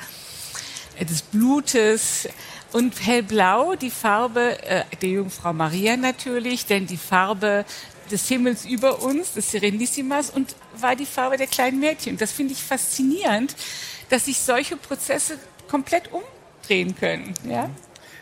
[1.00, 2.28] des Blutes.
[2.72, 7.66] Und hellblau, die Farbe äh, der Jungfrau Maria natürlich, denn die Farbe
[8.12, 12.16] des Himmels über uns, des Serenissimas und war die Farbe der kleinen Mädchen.
[12.16, 13.56] Das finde ich faszinierend,
[14.10, 17.34] dass sich solche Prozesse komplett umdrehen können.
[17.48, 17.70] Ja?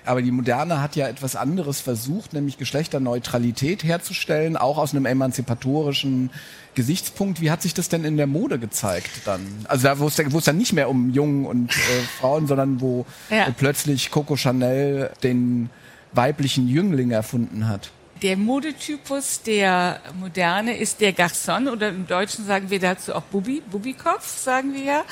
[0.06, 6.30] Aber die Moderne hat ja etwas anderes versucht, nämlich Geschlechterneutralität herzustellen, auch aus einem emanzipatorischen
[6.74, 7.40] Gesichtspunkt.
[7.40, 9.46] Wie hat sich das denn in der Mode gezeigt dann?
[9.68, 13.04] Also da, wo es, es dann nicht mehr um Jungen und äh, Frauen, sondern wo
[13.28, 13.48] ja.
[13.56, 15.68] plötzlich Coco Chanel den
[16.12, 17.90] weiblichen Jüngling erfunden hat.
[18.22, 23.62] Der Modetypus der Moderne ist der Garçon oder im Deutschen sagen wir dazu auch Bubi,
[23.70, 25.04] Bubikopf, sagen wir ja.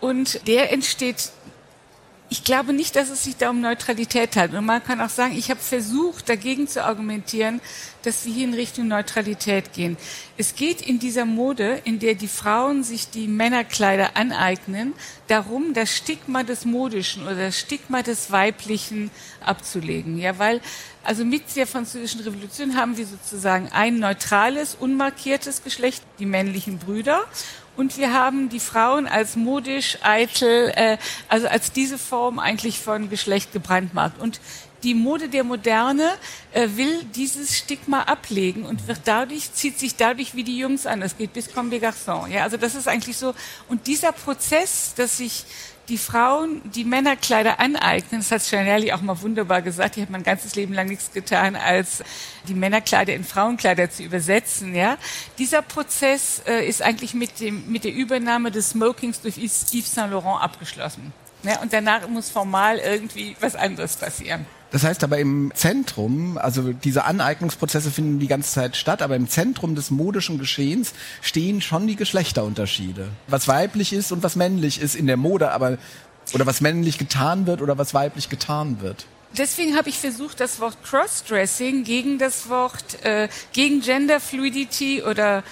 [0.00, 1.30] Und der entsteht
[2.32, 4.60] ich glaube nicht, dass es sich da um Neutralität handelt.
[4.60, 7.60] Und man kann auch sagen, ich habe versucht, dagegen zu argumentieren,
[8.04, 9.98] dass wir hier in Richtung Neutralität gehen.
[10.38, 14.94] Es geht in dieser Mode, in der die Frauen sich die Männerkleider aneignen,
[15.28, 19.10] darum, das Stigma des Modischen oder das Stigma des Weiblichen
[19.44, 20.18] abzulegen.
[20.18, 20.62] Ja, weil,
[21.04, 27.26] also mit der französischen Revolution haben wir sozusagen ein neutrales, unmarkiertes Geschlecht, die männlichen Brüder,
[27.76, 33.08] und wir haben die Frauen als modisch, eitel, äh, also als diese Form eigentlich von
[33.08, 34.20] Geschlecht gebrandmarkt.
[34.20, 34.40] Und
[34.82, 36.10] die Mode der Moderne
[36.52, 41.02] äh, will dieses Stigma ablegen und wird dadurch, zieht sich dadurch wie die Jungs an.
[41.02, 42.28] Es geht bis Comme des Garçons.
[42.28, 43.34] Ja, also das ist eigentlich so.
[43.68, 45.44] Und dieser Prozess, dass sich
[45.88, 50.22] die Frauen die Männerkleider aneignen, das hat Chanel auch mal wunderbar gesagt, die hat mein
[50.22, 52.02] ganzes Leben lang nichts getan, als
[52.48, 54.74] die Männerkleider in Frauenkleider zu übersetzen.
[54.74, 54.96] Ja,
[55.38, 60.12] Dieser Prozess äh, ist eigentlich mit, dem, mit der Übernahme des Smokings durch Yves Saint
[60.12, 61.12] Laurent abgeschlossen.
[61.42, 64.46] Ja, und danach muss formal irgendwie was anderes passieren.
[64.72, 69.28] Das heißt aber im Zentrum, also diese Aneignungsprozesse finden die ganze Zeit statt, aber im
[69.28, 73.08] Zentrum des modischen Geschehens stehen schon die Geschlechterunterschiede.
[73.28, 75.76] Was weiblich ist und was männlich ist in der Mode, aber
[76.32, 79.06] oder was männlich getan wird oder was weiblich getan wird.
[79.36, 85.42] Deswegen habe ich versucht, das Wort Crossdressing gegen das Wort, äh, gegen Gender Fluidity oder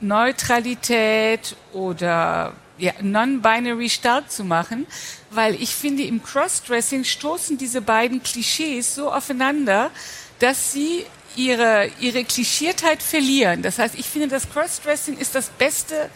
[0.00, 4.86] Neutralität oder ja, non-binary stark zu machen,
[5.30, 9.90] weil ich finde, im Crossdressing stoßen diese beiden Klischees so aufeinander,
[10.38, 11.04] dass sie
[11.36, 13.62] ihre, ihre Klischiertheit verlieren.
[13.62, 16.10] Das heißt, ich finde, das Crossdressing ist das beste,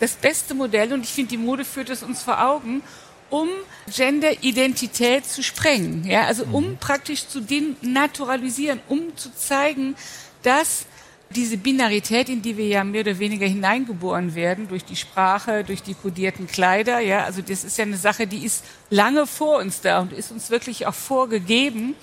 [0.00, 2.82] das beste Modell und ich finde, die Mode führt es uns vor Augen,
[3.30, 3.48] um
[3.90, 6.04] Gender-Identität zu sprengen.
[6.04, 6.76] Ja, also um mhm.
[6.76, 9.96] praktisch zu denaturalisieren, um zu zeigen,
[10.42, 10.84] dass
[11.32, 15.82] diese Binarität, in die wir ja mehr oder weniger hineingeboren werden, durch die Sprache, durch
[15.82, 19.80] die kodierten Kleider, ja, also das ist ja eine Sache, die ist lange vor uns
[19.80, 21.94] da und ist uns wirklich auch vorgegeben.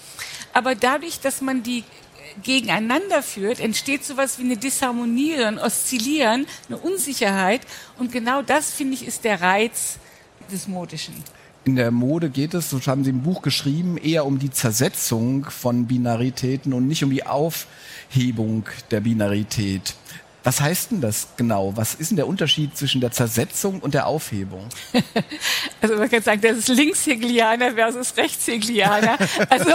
[0.54, 1.84] Aber dadurch, dass man die
[2.44, 7.62] gegeneinander führt, entsteht sowas wie eine Disharmonie, ein Oszillieren, eine Unsicherheit.
[7.98, 9.98] Und genau das, finde ich, ist der Reiz
[10.52, 11.24] des Modischen.
[11.66, 15.46] In der Mode geht es, so haben Sie im Buch geschrieben, eher um die Zersetzung
[15.46, 19.96] von Binaritäten und nicht um die Aufhebung der Binarität.
[20.44, 21.74] Was heißt denn das genau?
[21.76, 24.68] Was ist denn der Unterschied zwischen der Zersetzung und der Aufhebung?
[25.82, 29.18] Also man kann sagen, das ist Linkshegelianer versus Rechtshegelianer.
[29.50, 29.72] Also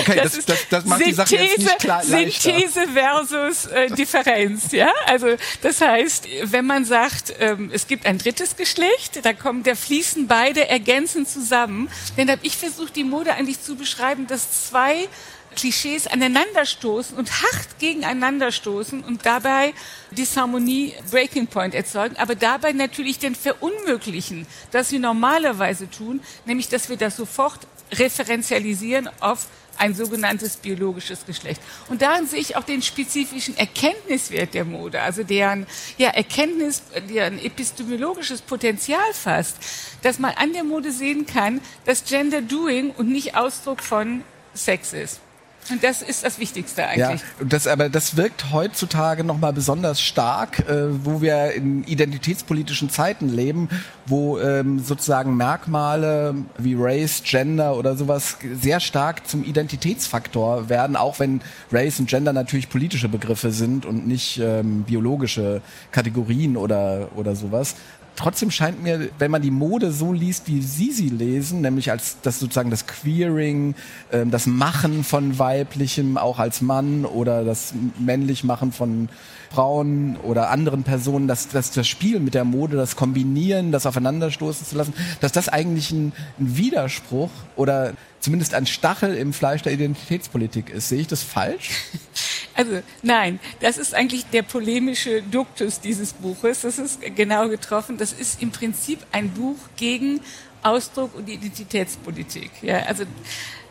[0.00, 3.90] okay, das, das, das, das macht Synthese, die Sache jetzt nicht klar Synthese versus äh,
[3.90, 4.72] Differenz.
[4.72, 5.28] Ja, also
[5.62, 10.26] das heißt, wenn man sagt, ähm, es gibt ein drittes Geschlecht, da kommen, da fließen
[10.26, 11.88] beide ergänzend zusammen.
[12.18, 15.08] Denn da habe ich versucht, die Mode eigentlich zu beschreiben, dass zwei
[15.54, 19.72] Klischees aneinanderstoßen und hart gegeneinanderstoßen und dabei
[20.10, 26.88] Disharmonie, Breaking Point erzeugen, aber dabei natürlich den verunmöglichen, das wir normalerweise tun, nämlich dass
[26.88, 29.46] wir das sofort referenzialisieren auf
[29.78, 31.60] ein sogenanntes biologisches Geschlecht.
[31.88, 35.66] Und darin sehe ich auch den spezifischen Erkenntniswert der Mode, also deren
[35.98, 39.56] ja, Erkenntnis, deren epistemologisches Potenzial fast,
[40.02, 44.22] dass man an der Mode sehen kann, dass Gender Doing und nicht Ausdruck von
[44.54, 45.20] Sex ist.
[45.70, 47.20] Und das ist das Wichtigste eigentlich.
[47.20, 53.28] Ja, das, aber das wirkt heutzutage nochmal besonders stark, äh, wo wir in identitätspolitischen Zeiten
[53.28, 53.68] leben,
[54.06, 61.18] wo ähm, sozusagen Merkmale wie Race, Gender oder sowas sehr stark zum Identitätsfaktor werden, auch
[61.18, 61.40] wenn
[61.72, 67.74] Race und Gender natürlich politische Begriffe sind und nicht ähm, biologische Kategorien oder, oder sowas
[68.16, 72.18] trotzdem scheint mir, wenn man die Mode so liest, wie Sie sie lesen, nämlich als
[72.22, 73.74] das sozusagen das Queering,
[74.12, 79.08] ähm, das Machen von weiblichem auch als Mann oder das männlich Machen von
[79.54, 84.66] Frauen oder anderen Personen, dass, dass das Spiel mit der Mode, das Kombinieren, das Aufeinanderstoßen
[84.66, 89.72] zu lassen, dass das eigentlich ein, ein Widerspruch oder zumindest ein Stachel im Fleisch der
[89.72, 90.88] Identitätspolitik ist.
[90.88, 91.70] Sehe ich das falsch?
[92.54, 96.60] Also nein, das ist eigentlich der polemische Duktus dieses Buches.
[96.62, 97.96] Das ist genau getroffen.
[97.96, 100.20] Das ist im Prinzip ein Buch gegen
[100.62, 102.50] Ausdruck und Identitätspolitik.
[102.62, 103.04] Ja, also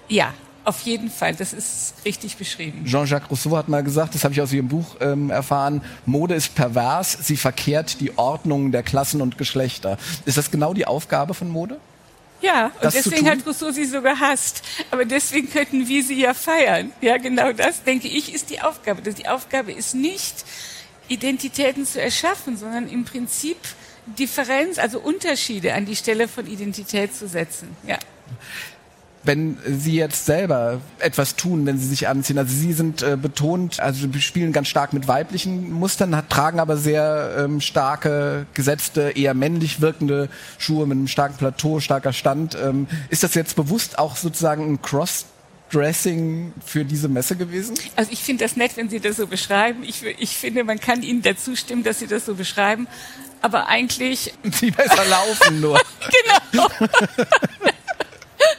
[0.10, 0.34] ja,
[0.66, 2.86] auf jeden Fall, das ist richtig beschrieben.
[2.86, 6.56] Jean-Jacques Rousseau hat mal gesagt, das habe ich aus Ihrem Buch ähm, erfahren, Mode ist
[6.56, 9.98] pervers, sie verkehrt die Ordnung der Klassen und Geschlechter.
[10.26, 11.80] Ist das genau die Aufgabe von Mode?
[12.44, 14.62] Ja, und deswegen hat Rousseau sie so gehasst.
[14.92, 16.92] Aber deswegen könnten wir sie ja feiern.
[17.00, 19.02] Ja, genau das, denke ich, ist die Aufgabe.
[19.02, 20.44] Die Aufgabe ist nicht,
[21.08, 23.58] Identitäten zu erschaffen, sondern im Prinzip
[24.20, 27.76] Differenz, also Unterschiede an die Stelle von Identität zu setzen.
[27.88, 27.98] Ja
[29.24, 32.38] wenn Sie jetzt selber etwas tun, wenn Sie sich anziehen.
[32.38, 36.78] Also Sie sind äh, betont, also spielen ganz stark mit weiblichen Mustern, hat, tragen aber
[36.78, 42.58] sehr ähm, starke, gesetzte, eher männlich wirkende Schuhe mit einem starken Plateau, starker Stand.
[42.62, 45.26] Ähm, ist das jetzt bewusst auch sozusagen ein Cross
[45.72, 47.76] Dressing für diese Messe gewesen?
[47.96, 49.84] Also ich finde das nett, wenn Sie das so beschreiben.
[49.84, 52.88] Ich, ich finde, man kann Ihnen dazu stimmen, dass Sie das so beschreiben.
[53.42, 54.34] Aber eigentlich...
[54.44, 55.82] Sie besser laufen nur.
[56.52, 56.68] genau.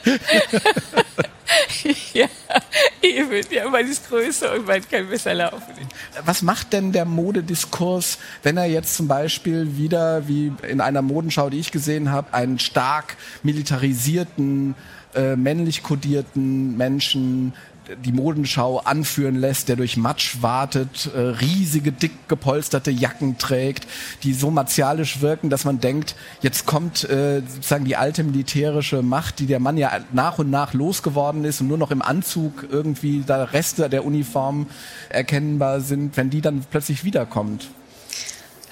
[2.14, 2.26] ja,
[3.02, 3.46] eben.
[3.50, 5.74] Ja, man ist größer und man kann besser laufen.
[6.24, 11.50] Was macht denn der Modediskurs, wenn er jetzt zum Beispiel wieder, wie in einer Modenschau,
[11.50, 14.74] die ich gesehen habe, einen stark militarisierten,
[15.14, 17.52] äh, männlich kodierten Menschen
[18.04, 23.86] die Modenschau anführen lässt, der durch Matsch wartet, äh, riesige, dick gepolsterte Jacken trägt,
[24.22, 29.38] die so martialisch wirken, dass man denkt, jetzt kommt äh, sozusagen die alte militärische Macht,
[29.38, 33.22] die der Mann ja nach und nach losgeworden ist und nur noch im Anzug irgendwie
[33.26, 34.66] da Reste der Uniform
[35.08, 37.68] erkennbar sind, wenn die dann plötzlich wiederkommt.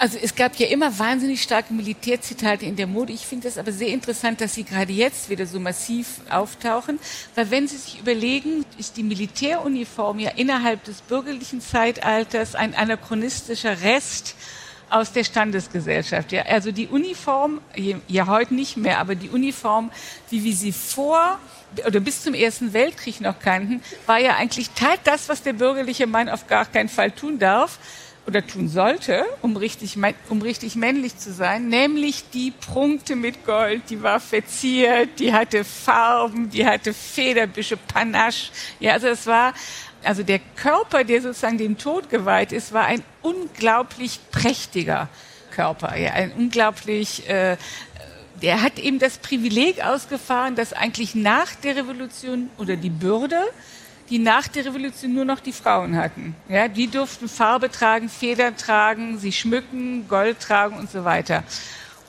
[0.03, 3.13] Also es gab ja immer wahnsinnig starke Militärzitate in der Mode.
[3.13, 6.99] Ich finde es aber sehr interessant, dass sie gerade jetzt wieder so massiv auftauchen,
[7.37, 13.81] weil wenn Sie sich überlegen, ist die Militäruniform ja innerhalb des bürgerlichen Zeitalters ein anachronistischer
[13.83, 14.35] Rest
[14.91, 16.33] aus der Standesgesellschaft.
[16.33, 17.61] Ja, also die Uniform,
[18.09, 19.93] ja heute nicht mehr, aber die Uniform,
[20.31, 21.39] wie wir sie vor
[21.87, 26.09] oder bis zum Ersten Weltkrieg noch kannten, war ja eigentlich tat das, was der bürgerliche
[26.09, 27.79] Mann auf gar keinen Fall tun darf
[28.27, 29.97] oder tun sollte, um richtig,
[30.29, 35.65] um richtig männlich zu sein, nämlich die Prunkte mit Gold, die war verziert, die hatte
[35.65, 38.53] Farben, die hatte Federbüsche, Panache.
[38.79, 39.55] Ja, also es war,
[40.05, 45.09] also der Körper, der sozusagen dem Tod geweiht ist, war ein unglaublich prächtiger
[45.51, 47.57] Körper, ja, ein unglaublich, äh,
[48.41, 53.41] der hat eben das Privileg ausgefahren, dass eigentlich nach der Revolution oder die Bürde,
[54.13, 56.35] die nach der Revolution nur noch die Frauen hatten.
[56.47, 61.45] Ja, die durften Farbe tragen, Federn tragen, sie schmücken, Gold tragen und so weiter.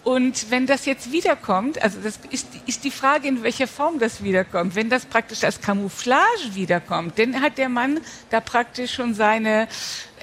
[0.03, 4.21] Und wenn das jetzt wiederkommt, also das ist, ist die Frage, in welcher Form das
[4.21, 4.75] wiederkommt.
[4.75, 9.69] Wenn das praktisch als Camouflage wiederkommt, dann hat der Mann da praktisch schon seine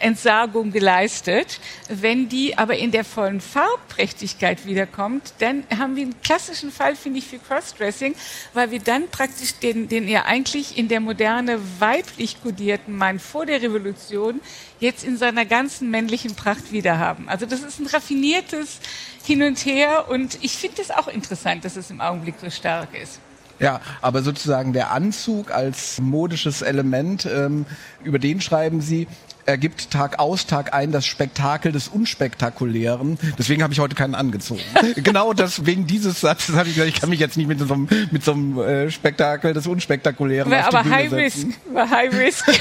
[0.01, 1.61] Entsagung geleistet.
[1.89, 7.19] Wenn die aber in der vollen Farbprächtigkeit wiederkommt, dann haben wir einen klassischen Fall, finde
[7.19, 8.15] ich, für Crossdressing,
[8.55, 13.47] weil wir dann praktisch den, den ja eigentlich in der Moderne weiblich kodierten Mann vor
[13.47, 14.41] der Revolution
[14.81, 17.29] jetzt in seiner ganzen männlichen Pracht wieder haben.
[17.29, 18.81] Also das ist ein raffiniertes
[19.25, 22.89] Hin und Her und ich finde es auch interessant, dass es im Augenblick so stark
[23.01, 23.21] ist.
[23.61, 27.67] Ja, aber sozusagen der Anzug als modisches Element, ähm,
[28.03, 29.07] über den schreiben Sie,
[29.47, 33.19] ergibt Tag aus, Tag ein das Spektakel des Unspektakulären.
[33.39, 34.61] Deswegen habe ich heute keinen angezogen.
[34.97, 37.89] genau deswegen dieses Satzes habe ich gesagt, ich kann mich jetzt nicht mit so einem,
[38.11, 41.47] mit so einem äh, Spektakel des Unspektakulären aber, auf die aber Bühne High setzen.
[41.49, 42.47] Risk, war High Risk.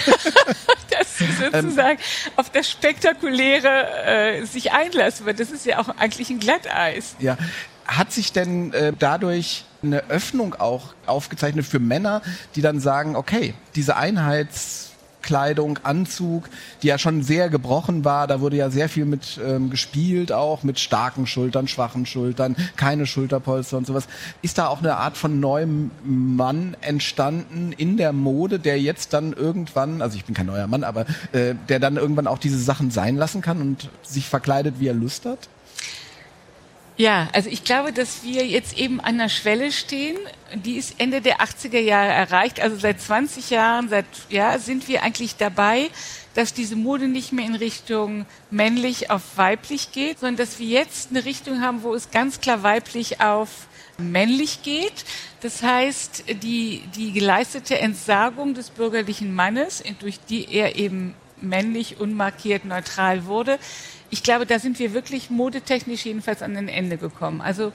[0.98, 5.90] dass sie sozusagen ähm, auf das Spektakuläre äh, sich einlassen, weil das ist ja auch
[5.98, 7.16] eigentlich ein Glatteis.
[7.20, 7.38] Ja.
[7.86, 12.22] Hat sich denn äh, dadurch eine Öffnung auch aufgezeichnet für Männer,
[12.56, 14.89] die dann sagen, okay, diese Einheits
[15.22, 16.50] Kleidung, Anzug,
[16.82, 18.28] die ja schon sehr gebrochen war.
[18.28, 23.06] Da wurde ja sehr viel mit ähm, gespielt, auch mit starken Schultern, schwachen Schultern, keine
[23.06, 24.08] Schulterpolster und sowas.
[24.42, 29.34] Ist da auch eine Art von neuem Mann entstanden in der Mode, der jetzt dann
[29.34, 32.92] irgendwann, also ich bin kein neuer Mann, aber äh, der dann irgendwann auch diese Sachen
[32.92, 35.50] sein lassen kann und sich verkleidet, wie er Lust hat?
[37.00, 40.18] Ja, also ich glaube, dass wir jetzt eben an der Schwelle stehen.
[40.54, 42.60] Die ist Ende der 80er Jahre erreicht.
[42.60, 45.92] Also seit 20 Jahren, seit, ja, sind wir eigentlich dabei,
[46.34, 51.12] dass diese Mode nicht mehr in Richtung männlich auf weiblich geht, sondern dass wir jetzt
[51.12, 55.06] eine Richtung haben, wo es ganz klar weiblich auf männlich geht.
[55.40, 62.66] Das heißt, die, die geleistete Entsagung des bürgerlichen Mannes, durch die er eben männlich, unmarkiert,
[62.66, 63.58] neutral wurde,
[64.10, 67.42] ich glaube, da sind wir wirklich modetechnisch jedenfalls an ein Ende gekommen.
[67.42, 67.72] Also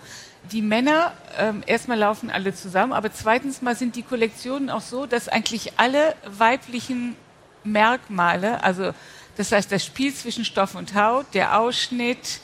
[0.53, 5.07] die Männer, ähm, erstmal laufen alle zusammen, aber zweitens mal sind die Kollektionen auch so,
[5.07, 7.17] dass eigentlich alle weiblichen
[7.63, 8.93] Merkmale, also
[9.37, 12.41] das heißt das Spiel zwischen Stoff und Haut, der Ausschnitt,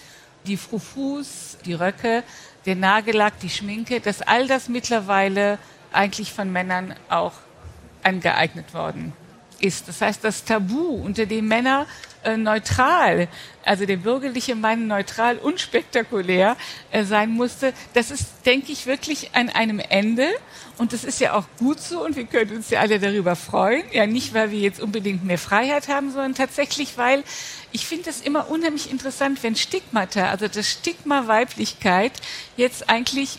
[0.46, 2.22] die Frufus, die Röcke,
[2.66, 5.58] der Nagellack, die Schminke, dass all das mittlerweile
[5.92, 7.32] eigentlich von Männern auch
[8.02, 9.12] angeeignet worden
[9.60, 9.88] ist.
[9.88, 11.86] Das heißt, das Tabu, unter dem Männer
[12.22, 13.28] äh, neutral,
[13.64, 16.56] also der bürgerliche Mann neutral unspektakulär
[16.90, 20.28] äh, sein musste, das ist, denke ich, wirklich an einem Ende.
[20.76, 23.84] Und das ist ja auch gut so und wir können uns ja alle darüber freuen.
[23.92, 27.22] Ja, nicht, weil wir jetzt unbedingt mehr Freiheit haben, sondern tatsächlich, weil
[27.72, 32.12] ich finde es immer unheimlich interessant, wenn Stigmata, also das Stigma Weiblichkeit
[32.56, 33.38] jetzt eigentlich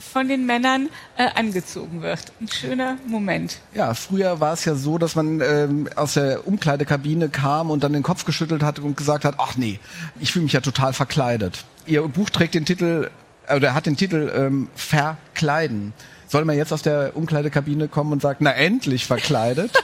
[0.00, 2.32] von den Männern äh, angezogen wird.
[2.40, 3.58] Ein schöner Moment.
[3.74, 7.92] Ja, früher war es ja so, dass man ähm, aus der Umkleidekabine kam und dann
[7.92, 9.78] den Kopf geschüttelt hat und gesagt hat, ach nee,
[10.18, 11.64] ich fühle mich ja total verkleidet.
[11.86, 13.10] Ihr Buch trägt den Titel,
[13.46, 15.92] äh, oder hat den Titel ähm, Verkleiden.
[16.26, 19.70] Soll man jetzt aus der Umkleidekabine kommen und sagen, na endlich verkleidet?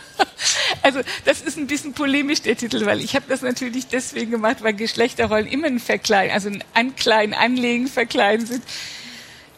[0.83, 4.59] Also das ist ein bisschen polemisch der Titel, weil ich habe das natürlich deswegen gemacht,
[4.62, 8.62] weil Geschlechterrollen immer ein Verkleiden, also ein Ankleiden, Anlegen, Verkleiden sind.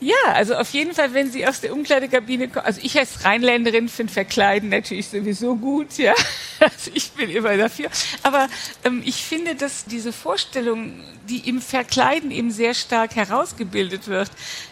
[0.00, 3.88] Ja, also auf jeden Fall, wenn Sie aus der Umkleidekabine kommen, also ich als Rheinländerin
[3.88, 6.14] finde Verkleiden natürlich sowieso gut, ja.
[6.60, 7.88] Also ich bin immer dafür.
[8.24, 8.48] Aber
[8.84, 10.92] ähm, ich finde, dass diese Vorstellung,
[11.28, 14.30] die im Verkleiden eben sehr stark herausgebildet wird,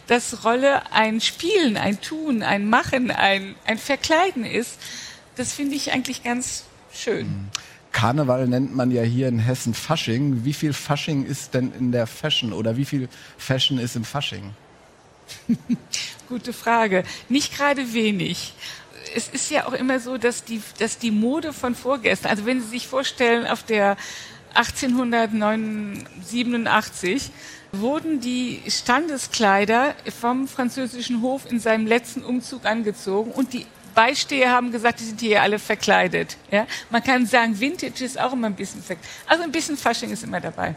[0.09, 4.81] dass Rolle ein Spielen, ein Tun, ein Machen, ein, ein Verkleiden ist,
[5.37, 7.27] das finde ich eigentlich ganz schön.
[7.27, 7.49] Mhm.
[7.93, 10.45] Karneval nennt man ja hier in Hessen Fasching.
[10.45, 13.09] Wie viel Fasching ist denn in der Fashion oder wie viel
[13.39, 14.51] Fashion ist im Fasching?
[16.29, 17.03] Gute Frage.
[17.29, 18.55] Nicht gerade wenig.
[19.15, 22.61] Es ist ja auch immer so, dass die, dass die Mode von vorgestern, also wenn
[22.61, 23.97] Sie sich vorstellen, auf der
[24.55, 27.31] 1887
[27.73, 34.73] wurden die Standeskleider vom französischen Hof in seinem letzten Umzug angezogen und die Beisteher haben
[34.73, 36.39] gesagt, die sind hier alle verkleidet.
[36.51, 36.67] Ja?
[36.91, 39.11] Man kann sagen, Vintage ist auch immer ein bisschen verkleidet.
[39.27, 40.75] Also ein bisschen Fasching ist immer dabei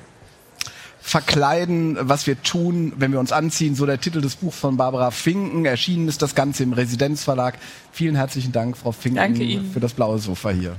[1.09, 3.73] verkleiden, was wir tun, wenn wir uns anziehen.
[3.73, 5.65] So der Titel des Buchs von Barbara Finken.
[5.65, 7.57] Erschienen ist das Ganze im Residenzverlag.
[7.91, 10.75] Vielen herzlichen Dank, Frau Finken, für das blaue Sofa hier.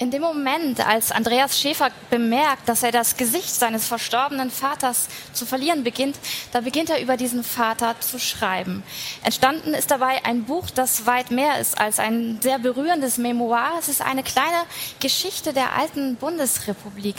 [0.00, 5.44] In dem Moment, als Andreas Schäfer bemerkt, dass er das Gesicht seines verstorbenen Vaters zu
[5.44, 6.16] verlieren beginnt,
[6.52, 8.84] da beginnt er über diesen Vater zu schreiben.
[9.24, 13.72] Entstanden ist dabei ein Buch, das weit mehr ist als ein sehr berührendes Memoir.
[13.80, 14.62] Es ist eine kleine
[15.00, 17.16] Geschichte der alten Bundesrepublik.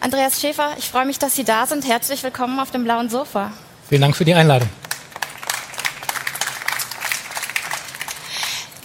[0.00, 1.88] Andreas Schäfer, ich freue mich, dass Sie da sind.
[1.88, 3.54] Herzlich willkommen auf dem blauen Sofa.
[3.88, 4.68] Vielen Dank für die Einladung.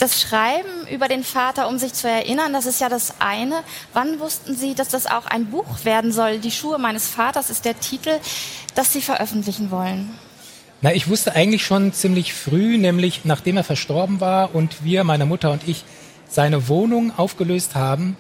[0.04, 3.64] Das Schreiben über den Vater, um sich zu erinnern, das ist ja das eine.
[3.94, 6.40] Wann wussten Sie, dass das auch ein Buch werden soll?
[6.40, 8.12] Die Schuhe meines Vaters ist der Titel,
[8.76, 10.12] das Sie veröffentlichen wollen.
[10.82, 15.26] Na, ich wusste eigentlich schon ziemlich früh, nämlich nachdem er verstorben war und wir, meine
[15.26, 15.86] Mutter und ich,
[16.28, 18.18] seine Wohnung aufgelöst haben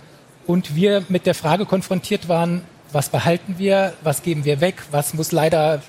[0.48, 2.64] und wir mit der Frage konfrontiert waren,
[2.94, 5.82] was behalten wir, was geben wir weg, was muss leider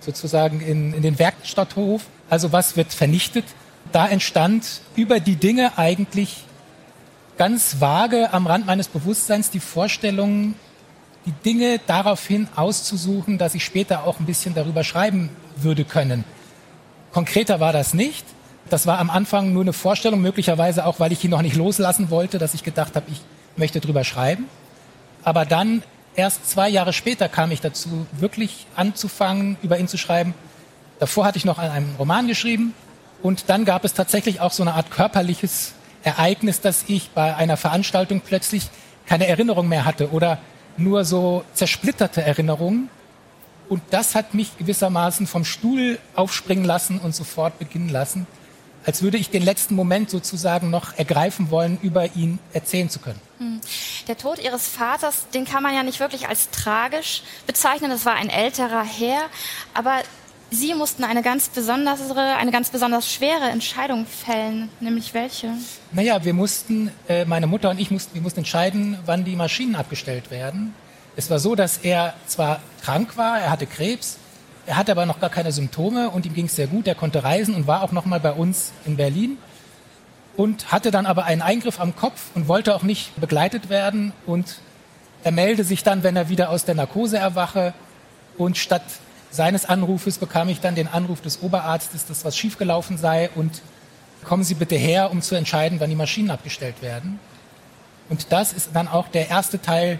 [0.00, 3.44] sozusagen in, in den Werkstatthof, also was wird vernichtet.
[3.92, 6.44] Da entstand über die Dinge eigentlich
[7.38, 10.54] ganz vage am Rand meines Bewusstseins die Vorstellung,
[11.24, 16.24] die Dinge daraufhin auszusuchen, dass ich später auch ein bisschen darüber schreiben würde können.
[17.12, 18.26] Konkreter war das nicht.
[18.68, 22.10] Das war am Anfang nur eine Vorstellung, möglicherweise auch, weil ich ihn noch nicht loslassen
[22.10, 23.20] wollte, dass ich gedacht habe, ich
[23.56, 24.44] möchte drüber schreiben.
[25.22, 25.82] Aber dann,
[26.16, 30.34] erst zwei Jahre später, kam ich dazu, wirklich anzufangen, über ihn zu schreiben.
[30.98, 32.74] Davor hatte ich noch an einem Roman geschrieben.
[33.22, 37.56] Und dann gab es tatsächlich auch so eine Art körperliches Ereignis, dass ich bei einer
[37.56, 38.68] Veranstaltung plötzlich
[39.06, 40.38] keine Erinnerung mehr hatte oder
[40.76, 42.88] nur so zersplitterte Erinnerungen.
[43.68, 48.26] Und das hat mich gewissermaßen vom Stuhl aufspringen lassen und sofort beginnen lassen,
[48.86, 53.20] als würde ich den letzten Moment sozusagen noch ergreifen wollen, über ihn erzählen zu können.
[53.38, 53.60] Hm.
[54.06, 57.90] Der Tod Ihres Vaters, den kann man ja nicht wirklich als tragisch bezeichnen.
[57.90, 59.20] Das war ein älterer Herr,
[59.74, 60.00] aber
[60.50, 65.48] Sie mussten eine ganz besondere, eine ganz besonders schwere Entscheidung fällen, nämlich welche?
[65.92, 69.74] Naja, wir mussten, äh, meine Mutter und ich mussten, wir mussten entscheiden, wann die Maschinen
[69.74, 70.74] abgestellt werden.
[71.16, 74.16] Es war so, dass er zwar krank war, er hatte Krebs,
[74.64, 76.86] er hatte aber noch gar keine Symptome und ihm ging es sehr gut.
[76.86, 79.36] Er konnte reisen und war auch noch mal bei uns in Berlin
[80.36, 84.60] und hatte dann aber einen Eingriff am Kopf und wollte auch nicht begleitet werden und
[85.24, 87.74] er melde sich dann, wenn er wieder aus der Narkose erwache
[88.38, 88.84] und statt
[89.30, 93.62] seines Anrufes bekam ich dann den Anruf des Oberarztes, dass was schiefgelaufen sei und
[94.24, 97.20] kommen Sie bitte her, um zu entscheiden, wann die Maschinen abgestellt werden.
[98.08, 99.98] Und das ist dann auch der erste Teil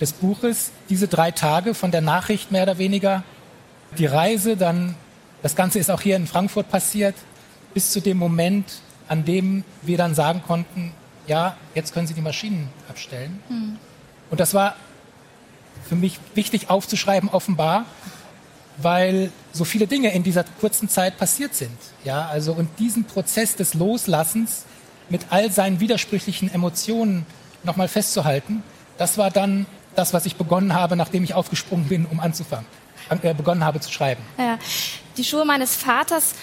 [0.00, 3.22] des Buches, diese drei Tage von der Nachricht mehr oder weniger,
[3.98, 4.94] die Reise, dann,
[5.42, 7.14] das Ganze ist auch hier in Frankfurt passiert,
[7.74, 10.92] bis zu dem Moment, an dem wir dann sagen konnten,
[11.26, 13.40] ja, jetzt können Sie die Maschinen abstellen.
[13.48, 13.76] Mhm.
[14.30, 14.76] Und das war
[15.88, 17.84] für mich wichtig aufzuschreiben, offenbar,
[18.82, 21.76] weil so viele Dinge in dieser kurzen Zeit passiert sind.
[22.04, 24.64] Ja, also und diesen Prozess des Loslassens
[25.08, 27.26] mit all seinen widersprüchlichen Emotionen
[27.62, 28.62] nochmal festzuhalten,
[28.96, 29.66] das war dann
[29.96, 32.66] das, was ich begonnen habe, nachdem ich aufgesprungen bin, um anzufangen,
[33.22, 34.22] äh, begonnen habe zu schreiben.
[34.38, 34.58] Ja,
[35.16, 36.34] die Schuhe meines Vaters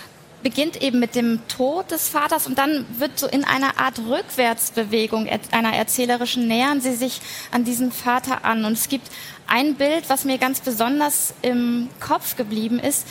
[0.43, 5.27] beginnt eben mit dem Tod des Vaters und dann wird so in einer Art Rückwärtsbewegung
[5.51, 7.21] einer erzählerischen nähern sie sich
[7.51, 9.09] an diesen Vater an und es gibt
[9.47, 13.07] ein Bild, was mir ganz besonders im Kopf geblieben ist.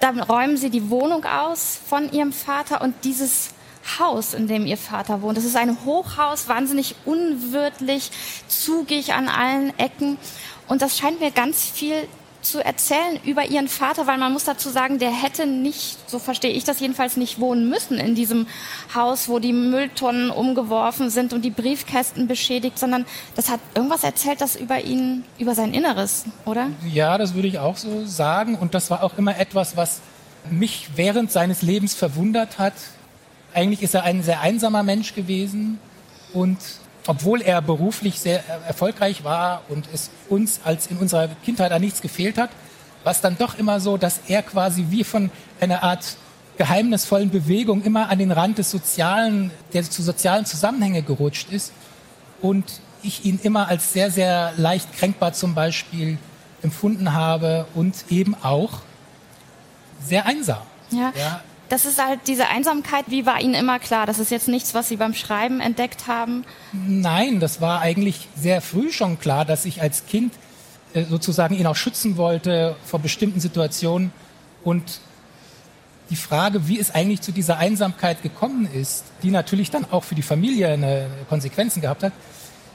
[0.00, 3.50] Da räumen sie die Wohnung aus von ihrem Vater und dieses
[3.98, 5.36] Haus, in dem ihr Vater wohnt.
[5.36, 8.10] Das ist ein Hochhaus, wahnsinnig unwirtlich,
[8.48, 10.18] zugig an allen Ecken.
[10.66, 12.08] Und das scheint mir ganz viel
[12.46, 16.52] zu erzählen über ihren Vater, weil man muss dazu sagen, der hätte nicht, so verstehe
[16.52, 18.46] ich das jedenfalls, nicht wohnen müssen in diesem
[18.94, 24.40] Haus, wo die Mülltonnen umgeworfen sind und die Briefkästen beschädigt, sondern das hat irgendwas erzählt,
[24.40, 26.68] das über ihn, über sein Inneres, oder?
[26.90, 28.56] Ja, das würde ich auch so sagen.
[28.56, 30.00] Und das war auch immer etwas, was
[30.50, 32.74] mich während seines Lebens verwundert hat.
[33.54, 35.78] Eigentlich ist er ein sehr einsamer Mensch gewesen
[36.32, 36.58] und
[37.06, 42.00] obwohl er beruflich sehr erfolgreich war und es uns als in unserer Kindheit an nichts
[42.00, 42.50] gefehlt hat,
[43.04, 45.30] war es dann doch immer so, dass er quasi wie von
[45.60, 46.16] einer Art
[46.56, 51.72] geheimnisvollen Bewegung immer an den Rand des Sozialen, der zu sozialen Zusammenhänge gerutscht ist
[52.40, 56.18] und ich ihn immer als sehr, sehr leicht kränkbar zum Beispiel
[56.62, 58.80] empfunden habe und eben auch
[60.02, 60.62] sehr einsam.
[60.90, 61.12] Ja.
[61.16, 64.06] ja das ist halt diese Einsamkeit, wie war Ihnen immer klar?
[64.06, 66.44] Das ist jetzt nichts, was Sie beim Schreiben entdeckt haben?
[66.72, 70.34] Nein, das war eigentlich sehr früh schon klar, dass ich als Kind
[70.94, 74.12] äh, sozusagen ihn auch schützen wollte vor bestimmten Situationen.
[74.62, 75.00] Und
[76.10, 80.14] die Frage, wie es eigentlich zu dieser Einsamkeit gekommen ist, die natürlich dann auch für
[80.14, 82.12] die Familie Konsequenzen gehabt hat,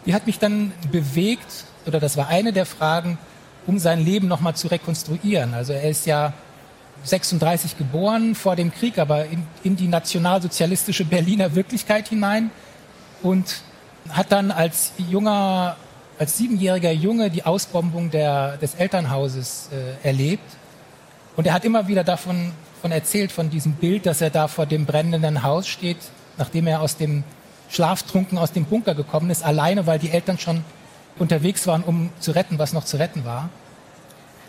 [0.05, 3.17] die hat mich dann bewegt, oder das war eine der Fragen,
[3.67, 5.53] um sein Leben nochmal zu rekonstruieren.
[5.53, 6.33] Also er ist ja
[7.03, 12.51] 36 geboren vor dem Krieg, aber in, in die nationalsozialistische Berliner Wirklichkeit hinein
[13.21, 13.61] und
[14.09, 15.77] hat dann als junger,
[16.19, 20.43] als siebenjähriger Junge die Ausbombung der, des Elternhauses äh, erlebt.
[21.35, 24.65] Und er hat immer wieder davon von erzählt, von diesem Bild, dass er da vor
[24.65, 25.97] dem brennenden Haus steht,
[26.37, 27.23] nachdem er aus dem
[27.69, 30.63] Schlaftrunken aus dem Bunker gekommen ist, alleine, weil die Eltern schon
[31.17, 33.49] unterwegs waren, um zu retten, was noch zu retten war.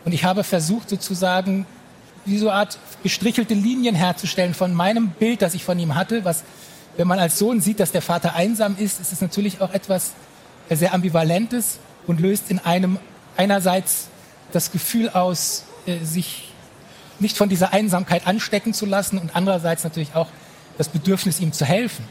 [0.05, 1.67] Und ich habe versucht, sozusagen
[2.25, 6.25] wie so eine Art gestrichelte Linien herzustellen von meinem Bild, das ich von ihm hatte,
[6.25, 6.45] was
[6.97, 10.13] wenn man als Sohn sieht, dass der Vater einsam ist, ist es natürlich auch etwas
[10.69, 12.99] sehr ambivalentes und löst in einem
[13.37, 14.09] einerseits
[14.53, 16.53] das Gefühl aus, äh, sich
[17.19, 20.29] nicht von dieser Einsamkeit anstecken zu lassen und andererseits natürlich auch
[20.79, 22.05] das Bedürfnis, ihm zu helfen.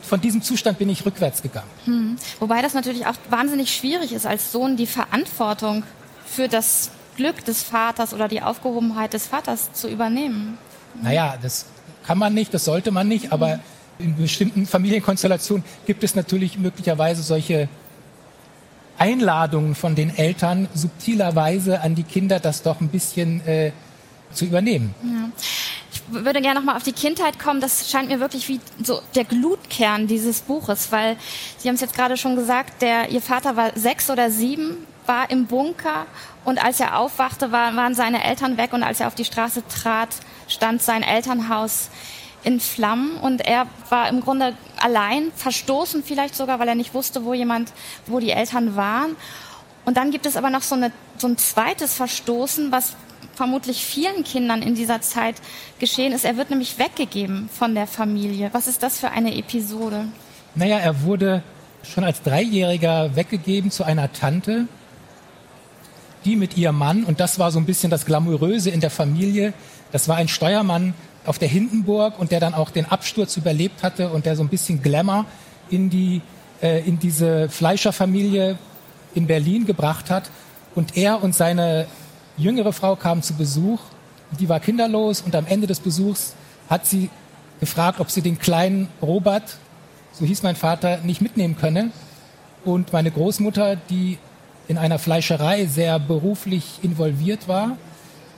[0.00, 1.68] Von diesem Zustand bin ich rückwärts gegangen.
[1.84, 2.16] Hm.
[2.40, 5.84] Wobei das natürlich auch wahnsinnig schwierig ist, als Sohn die Verantwortung
[6.26, 10.56] für das Glück des Vaters oder die Aufgehobenheit des Vaters zu übernehmen.
[11.02, 11.66] Naja, das
[12.06, 13.58] kann man nicht, das sollte man nicht, aber
[13.98, 17.68] in bestimmten Familienkonstellationen gibt es natürlich möglicherweise solche
[18.98, 23.72] Einladungen von den Eltern subtilerweise an die Kinder, das doch ein bisschen äh,
[24.32, 24.94] zu übernehmen.
[25.02, 25.30] Ja.
[25.92, 27.60] Ich würde gerne nochmal auf die Kindheit kommen.
[27.60, 31.16] Das scheint mir wirklich wie so der Glutkern dieses Buches, weil
[31.58, 34.76] Sie haben es jetzt gerade schon gesagt, der, Ihr Vater war sechs oder sieben,
[35.08, 36.06] war im Bunker
[36.44, 39.62] und als er aufwachte, war, waren seine Eltern weg und als er auf die Straße
[39.68, 40.10] trat,
[40.46, 41.90] stand sein Elternhaus
[42.44, 47.24] in Flammen und er war im Grunde allein, verstoßen vielleicht sogar, weil er nicht wusste,
[47.24, 47.72] wo jemand,
[48.06, 49.16] wo die Eltern waren.
[49.84, 52.94] Und dann gibt es aber noch so, eine, so ein zweites Verstoßen, was
[53.34, 55.36] vermutlich vielen Kindern in dieser Zeit
[55.78, 56.24] geschehen ist.
[56.24, 58.50] Er wird nämlich weggegeben von der Familie.
[58.52, 60.06] Was ist das für eine Episode?
[60.54, 61.42] Naja, er wurde
[61.82, 64.66] schon als Dreijähriger weggegeben zu einer Tante,
[66.24, 69.52] die mit ihrem Mann, und das war so ein bisschen das Glamouröse in der Familie,
[69.92, 70.94] das war ein Steuermann
[71.24, 74.48] auf der Hindenburg und der dann auch den Absturz überlebt hatte und der so ein
[74.48, 75.26] bisschen Glamour
[75.70, 76.22] in, die,
[76.62, 78.58] äh, in diese Fleischerfamilie
[79.14, 80.30] in Berlin gebracht hat.
[80.74, 81.86] Und er und seine
[82.36, 83.80] jüngere Frau kamen zu Besuch,
[84.38, 86.34] die war kinderlos und am Ende des Besuchs
[86.68, 87.10] hat sie
[87.60, 89.56] gefragt, ob sie den kleinen Robert,
[90.12, 91.90] so hieß mein Vater, nicht mitnehmen könne.
[92.64, 94.18] Und meine Großmutter, die
[94.68, 97.76] in einer Fleischerei sehr beruflich involviert war,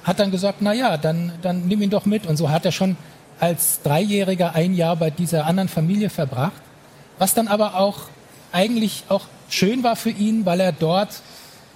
[0.04, 2.26] hat dann gesagt, na ja, dann, dann nimm ihn doch mit.
[2.26, 2.96] Und so hat er schon
[3.38, 6.62] als Dreijähriger ein Jahr bei dieser anderen Familie verbracht.
[7.18, 7.98] Was dann aber auch
[8.52, 11.20] eigentlich auch schön war für ihn, weil er dort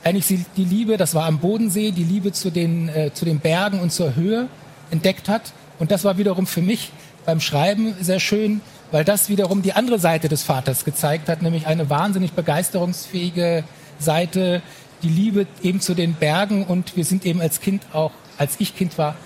[0.05, 3.81] eigentlich die Liebe, das war am Bodensee, die Liebe zu den, äh, zu den Bergen
[3.81, 4.49] und zur Höhe
[4.91, 5.53] entdeckt hat.
[5.79, 6.93] Und das war wiederum für mich
[7.25, 11.67] beim Schreiben sehr schön, weil das wiederum die andere Seite des Vaters gezeigt hat, nämlich
[11.67, 13.65] eine wahnsinnig begeisterungsfähige
[13.99, 14.63] Seite,
[15.03, 18.77] die Liebe eben zu den Bergen und wir sind eben als Kind auch, als ich
[18.77, 19.17] Kind war,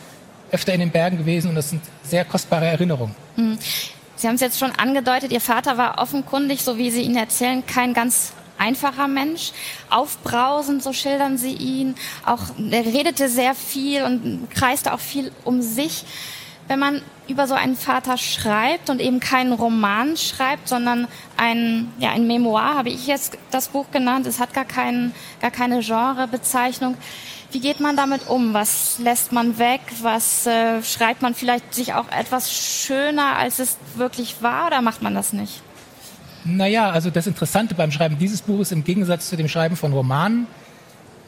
[0.50, 3.14] öfter in den Bergen gewesen und das sind sehr kostbare Erinnerungen.
[3.36, 3.58] Hm.
[4.16, 7.64] Sie haben es jetzt schon angedeutet, Ihr Vater war offenkundig, so wie Sie ihn erzählen,
[7.64, 9.52] kein ganz einfacher Mensch,
[9.90, 11.94] aufbrausend, so schildern Sie ihn.
[12.26, 16.04] Auch er redete sehr viel und kreiste auch viel um sich
[16.68, 22.10] wenn man über so einen Vater schreibt und eben keinen Roman schreibt, sondern ein, ja,
[22.10, 24.26] ein Memoir, habe ich jetzt das Buch genannt.
[24.26, 26.96] Es hat gar, keinen, gar keine Genrebezeichnung.
[27.50, 28.52] Wie geht man damit um?
[28.52, 29.80] Was lässt man weg?
[30.02, 35.02] Was äh, schreibt man vielleicht sich auch etwas schöner, als es wirklich war, oder macht
[35.02, 35.62] man das nicht?
[36.44, 40.46] Naja, also das Interessante beim Schreiben dieses Buches im Gegensatz zu dem Schreiben von Romanen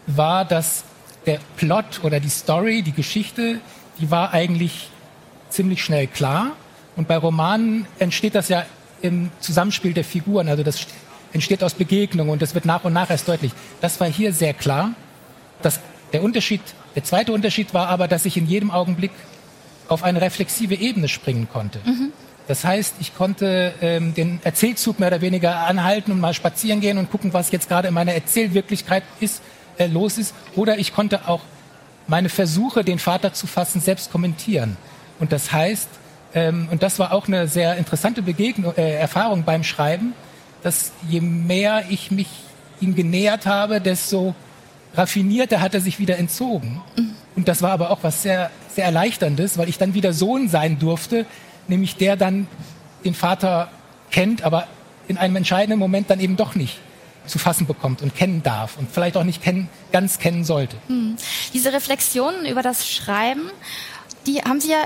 [0.07, 0.85] war, dass
[1.27, 3.61] der Plot oder die Story, die Geschichte,
[3.99, 4.89] die war eigentlich
[5.51, 6.53] ziemlich schnell klar.
[6.97, 8.65] Und bei Romanen entsteht das ja
[9.03, 10.49] im Zusammenspiel der Figuren.
[10.49, 10.87] Also das
[11.33, 13.53] entsteht aus Begegnungen und das wird nach und nach erst deutlich.
[13.81, 14.93] Das war hier sehr klar.
[15.63, 15.81] Das,
[16.13, 16.61] der Unterschied,
[16.95, 19.13] der zweite Unterschied war aber, dass ich in jedem Augenblick
[19.89, 21.81] auf eine reflexive Ebene springen konnte.
[21.85, 22.13] Mhm.
[22.49, 26.99] Das heißt, ich konnte ähm, den Erzählzug mehr oder weniger anhalten und mal spazieren gehen
[26.99, 29.41] und gucken, was jetzt gerade in meiner Erzählwirklichkeit ist,
[29.79, 30.35] äh, los ist.
[30.57, 31.43] Oder ich konnte auch
[32.09, 34.77] meine Versuche, den Vater zu fassen, selbst kommentieren.
[35.21, 35.89] Und das heißt,
[36.35, 40.15] ähm, und das war auch eine sehr interessante Begegnung, äh, Erfahrung beim Schreiben,
[40.63, 42.29] dass je mehr ich mich
[42.81, 44.35] ihm genähert habe, desto
[44.95, 46.83] raffinierter hat er sich wieder entzogen.
[46.97, 47.15] Mhm.
[47.37, 50.79] Und das war aber auch was sehr, sehr Erleichterndes, weil ich dann wieder Sohn sein
[50.79, 51.27] durfte,
[51.69, 52.47] nämlich der dann
[53.05, 53.71] den Vater
[54.11, 54.67] kennt, aber
[55.09, 56.79] in einem entscheidenden Moment dann eben doch nicht
[57.27, 60.77] zu fassen bekommt und kennen darf und vielleicht auch nicht kennen, ganz kennen sollte.
[60.89, 61.17] Hm.
[61.53, 63.51] Diese Reflexionen über das Schreiben,
[64.27, 64.83] die haben Sie ja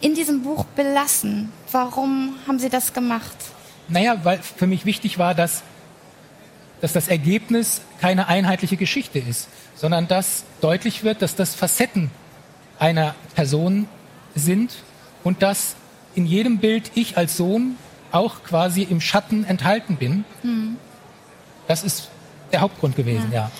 [0.00, 1.52] in diesem Buch belassen.
[1.70, 3.36] Warum haben Sie das gemacht?
[3.88, 5.62] Naja, weil für mich wichtig war, dass,
[6.80, 12.10] dass das Ergebnis keine einheitliche Geschichte ist, sondern dass deutlich wird, dass das Facetten
[12.78, 13.88] einer Person
[14.34, 14.76] sind
[15.24, 15.74] und dass
[16.14, 17.76] in jedem Bild ich als Sohn
[18.12, 20.24] auch quasi im Schatten enthalten bin.
[20.42, 20.76] Hm.
[21.68, 22.08] Das ist
[22.52, 23.38] der Hauptgrund gewesen, ja.
[23.38, 23.50] ja.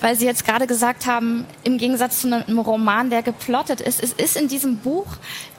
[0.00, 4.12] Weil Sie jetzt gerade gesagt haben, im Gegensatz zu einem Roman, der geplottet ist, es
[4.12, 5.06] ist in diesem Buch,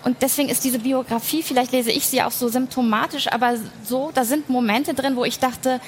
[0.03, 4.23] und deswegen ist diese Biografie, vielleicht lese ich sie auch so symptomatisch, aber so, da
[4.23, 5.81] sind Momente drin, wo ich dachte,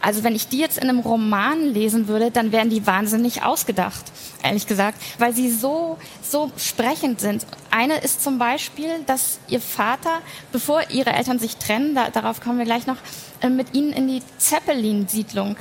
[0.00, 4.04] also wenn ich die jetzt in einem Roman lesen würde, dann wären die wahnsinnig ausgedacht,
[4.42, 7.46] ehrlich gesagt, weil sie so, so sprechend sind.
[7.70, 12.58] Eine ist zum Beispiel, dass ihr Vater, bevor ihre Eltern sich trennen, da, darauf kommen
[12.58, 12.96] wir gleich noch,
[13.42, 15.56] äh, mit ihnen in die Zeppelin-Siedlung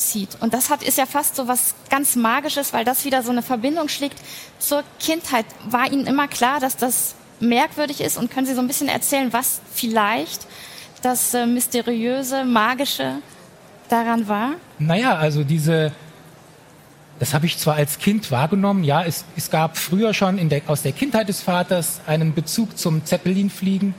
[0.00, 0.30] zieht.
[0.40, 3.42] Und das hat, ist ja fast so was ganz Magisches, weil das wieder so eine
[3.42, 4.18] Verbindung schlägt
[4.58, 5.46] zur Kindheit.
[5.68, 8.16] War Ihnen immer klar, dass das merkwürdig ist?
[8.16, 10.46] Und können Sie so ein bisschen erzählen, was vielleicht
[11.02, 13.16] das äh, mysteriöse, magische
[13.88, 14.52] daran war?
[14.78, 15.92] Naja, also diese,
[17.18, 20.82] das habe ich zwar als Kind wahrgenommen, ja, es, es gab früher schon der, aus
[20.82, 23.94] der Kindheit des Vaters einen Bezug zum Zeppelinfliegen.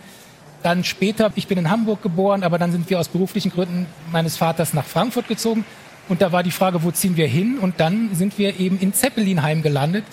[0.64, 4.38] Dann später, ich bin in Hamburg geboren, aber dann sind wir aus beruflichen Gründen meines
[4.38, 5.66] Vaters nach Frankfurt gezogen.
[6.08, 7.58] Und da war die Frage, wo ziehen wir hin?
[7.60, 10.04] Und dann sind wir eben in Zeppelinheim gelandet.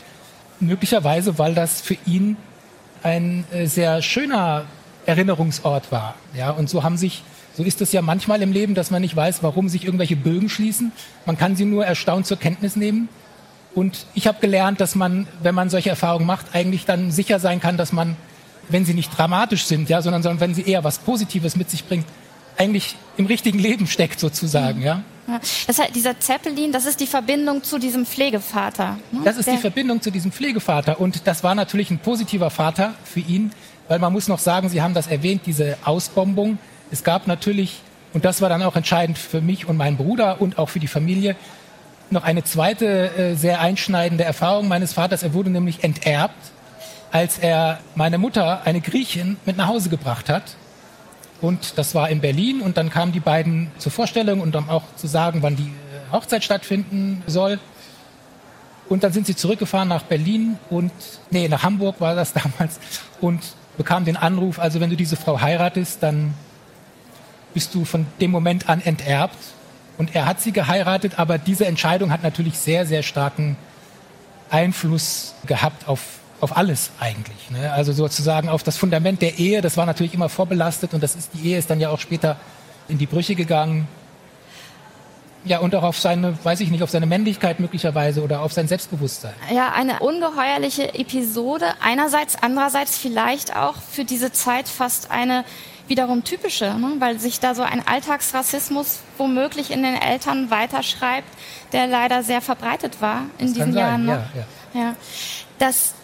[0.60, 2.36] Möglicherweise, weil das für ihn
[3.02, 4.64] ein äh, sehr schöner
[5.06, 6.14] Erinnerungsort war.
[6.36, 7.22] Ja, und so haben sich,
[7.56, 10.48] so ist es ja manchmal im Leben, dass man nicht weiß, warum sich irgendwelche Bögen
[10.48, 10.92] schließen.
[11.26, 13.08] Man kann sie nur erstaunt zur Kenntnis nehmen.
[13.74, 17.60] Und ich habe gelernt, dass man, wenn man solche Erfahrungen macht, eigentlich dann sicher sein
[17.60, 18.16] kann, dass man
[18.68, 21.84] wenn sie nicht dramatisch sind, ja, sondern, sondern wenn sie eher was Positives mit sich
[21.84, 22.06] bringt,
[22.56, 25.02] eigentlich im richtigen Leben steckt sozusagen, ja.
[25.28, 25.40] Ja.
[25.66, 28.98] Das heißt, dieser Zeppelin, das ist die Verbindung zu diesem Pflegevater.
[29.12, 29.20] Ne?
[29.24, 32.94] Das ist Der die Verbindung zu diesem Pflegevater und das war natürlich ein positiver Vater
[33.04, 33.52] für ihn,
[33.88, 36.58] weil man muss noch sagen, Sie haben das erwähnt, diese Ausbombung.
[36.90, 40.58] Es gab natürlich, und das war dann auch entscheidend für mich und meinen Bruder und
[40.58, 41.36] auch für die Familie,
[42.10, 45.22] noch eine zweite äh, sehr einschneidende Erfahrung meines Vaters.
[45.22, 46.52] Er wurde nämlich enterbt
[47.10, 50.42] als er meine Mutter, eine Griechin, mit nach Hause gebracht hat.
[51.40, 54.82] Und das war in Berlin und dann kamen die beiden zur Vorstellung und um auch
[54.96, 57.60] zu sagen, wann die äh, Hochzeit stattfinden soll.
[58.88, 60.90] Und dann sind sie zurückgefahren nach Berlin und,
[61.30, 62.80] nee, nach Hamburg war das damals
[63.20, 63.42] und
[63.76, 66.34] bekam den Anruf, also wenn du diese Frau heiratest, dann
[67.54, 69.36] bist du von dem Moment an enterbt.
[69.96, 73.56] Und er hat sie geheiratet, aber diese Entscheidung hat natürlich sehr, sehr starken
[74.50, 77.50] Einfluss gehabt auf auf alles eigentlich.
[77.50, 77.72] Ne?
[77.72, 81.30] Also sozusagen auf das Fundament der Ehe, das war natürlich immer vorbelastet und das ist,
[81.34, 82.36] die Ehe ist dann ja auch später
[82.88, 83.88] in die Brüche gegangen.
[85.44, 88.68] Ja, und auch auf seine, weiß ich nicht, auf seine Männlichkeit möglicherweise oder auf sein
[88.68, 89.32] Selbstbewusstsein.
[89.52, 91.66] Ja, eine ungeheuerliche Episode.
[91.80, 95.44] Einerseits, andererseits vielleicht auch für diese Zeit fast eine
[95.86, 96.96] wiederum typische, ne?
[96.98, 101.28] weil sich da so ein Alltagsrassismus womöglich in den Eltern weiterschreibt,
[101.72, 104.04] der leider sehr verbreitet war in das diesen Jahren.
[104.04, 104.14] Noch.
[104.14, 104.28] Ja,
[104.74, 104.80] ja.
[104.80, 104.94] Ja.
[105.58, 105.94] Das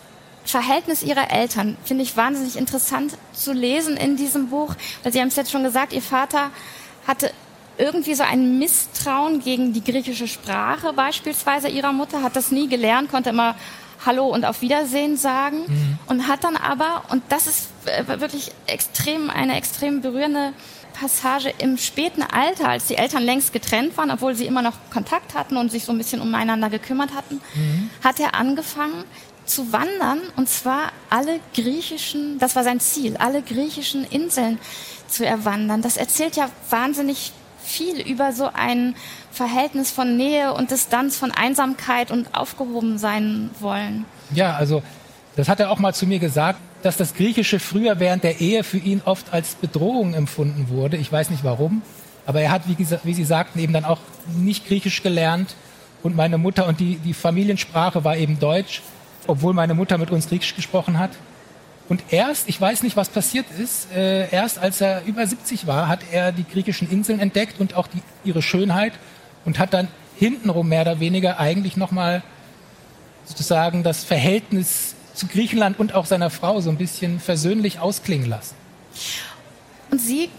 [0.45, 5.29] Verhältnis ihrer Eltern finde ich wahnsinnig interessant zu lesen in diesem Buch, weil Sie haben
[5.29, 6.51] es jetzt schon gesagt, Ihr Vater
[7.07, 7.33] hatte
[7.79, 13.11] irgendwie so ein Misstrauen gegen die griechische Sprache beispielsweise ihrer Mutter, hat das nie gelernt,
[13.11, 13.57] konnte immer
[14.07, 15.99] Hallo und auf Wiedersehen sagen mhm.
[16.07, 20.53] und hat dann aber, und das ist äh, wirklich extrem, eine extrem berührende
[20.93, 25.35] Passage im späten Alter, als die Eltern längst getrennt waren, obwohl sie immer noch Kontakt
[25.35, 27.91] hatten und sich so ein bisschen umeinander gekümmert hatten, mhm.
[28.03, 29.05] hat er angefangen,
[29.45, 34.59] zu wandern und zwar alle griechischen, das war sein Ziel, alle griechischen Inseln
[35.09, 35.83] zu erwandern.
[35.83, 37.33] Das erzählt ja wahnsinnig
[37.63, 38.95] viel über so ein
[39.31, 44.05] Verhältnis von Nähe und Distanz, von Einsamkeit und aufgehoben sein wollen.
[44.35, 44.83] Ja, also
[45.37, 48.63] das hat er auch mal zu mir gesagt, dass das Griechische früher während der Ehe
[48.63, 50.97] für ihn oft als Bedrohung empfunden wurde.
[50.97, 51.83] Ich weiß nicht warum,
[52.27, 54.01] aber er hat, wie, wie Sie sagten, eben dann auch
[54.37, 55.55] nicht Griechisch gelernt
[56.03, 58.83] und meine Mutter und die, die Familiensprache war eben Deutsch
[59.27, 61.11] obwohl meine Mutter mit uns Griechisch gesprochen hat.
[61.89, 65.89] Und erst, ich weiß nicht, was passiert ist, äh, erst als er über 70 war,
[65.89, 68.95] hat er die griechischen Inseln entdeckt und auch die, ihre Schönheit
[69.45, 72.23] und hat dann hintenrum mehr oder weniger eigentlich nochmal
[73.27, 78.55] sozusagen das Verhältnis zu Griechenland und auch seiner Frau so ein bisschen versöhnlich ausklingen lassen.
[79.91, 80.31] Und Sie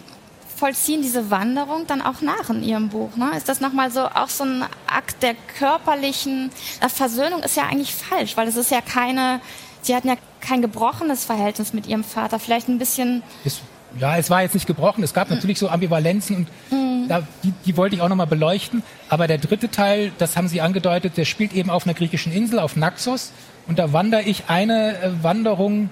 [0.56, 3.16] vollziehen diese Wanderung dann auch nach in Ihrem Buch.
[3.16, 3.32] Ne?
[3.36, 6.52] Ist das nochmal so auch so ein Akt der körperlichen
[6.88, 9.42] Versöhnung ist ja eigentlich falsch, weil es ist ja keine,
[9.82, 13.24] Sie hatten ja kein gebrochenes Verhältnis mit Ihrem Vater, vielleicht ein bisschen.
[13.44, 13.62] Es,
[14.00, 15.04] ja, es war jetzt nicht gebrochen.
[15.04, 17.08] Es gab natürlich so Ambivalenzen und mhm.
[17.08, 18.84] da, die, die wollte ich auch nochmal beleuchten.
[19.10, 22.60] Aber der dritte Teil, das haben Sie angedeutet, der spielt eben auf einer griechischen Insel,
[22.60, 23.32] auf Naxos.
[23.68, 25.90] Und da wandere ich eine äh, Wanderung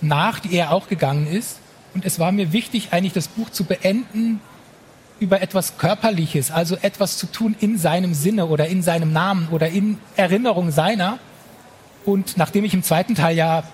[0.00, 1.58] nach, die er auch gegangen ist.
[1.94, 4.40] Und es war mir wichtig, eigentlich das Buch zu beenden
[5.18, 9.68] über etwas Körperliches, also etwas zu tun in seinem Sinne oder in seinem Namen oder
[9.68, 11.18] in Erinnerung seiner.
[12.04, 13.64] Und nachdem ich im zweiten Teil ja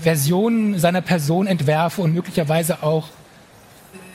[0.00, 3.08] Versionen seiner Person entwerfe und möglicherweise auch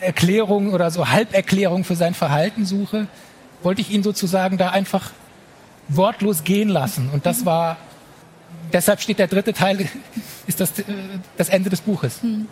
[0.01, 3.07] Erklärungen oder so Halberklärungen für sein Verhalten suche,
[3.63, 5.11] wollte ich ihn sozusagen da einfach
[5.87, 7.09] wortlos gehen lassen.
[7.11, 7.77] Und das war,
[8.73, 9.87] deshalb steht der dritte Teil,
[10.47, 10.83] ist das, äh,
[11.37, 12.21] das Ende des Buches.
[12.21, 12.47] Hm.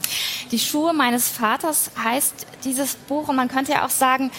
[0.51, 4.31] Die Schuhe meines Vaters heißt dieses Buch und man könnte ja auch sagen,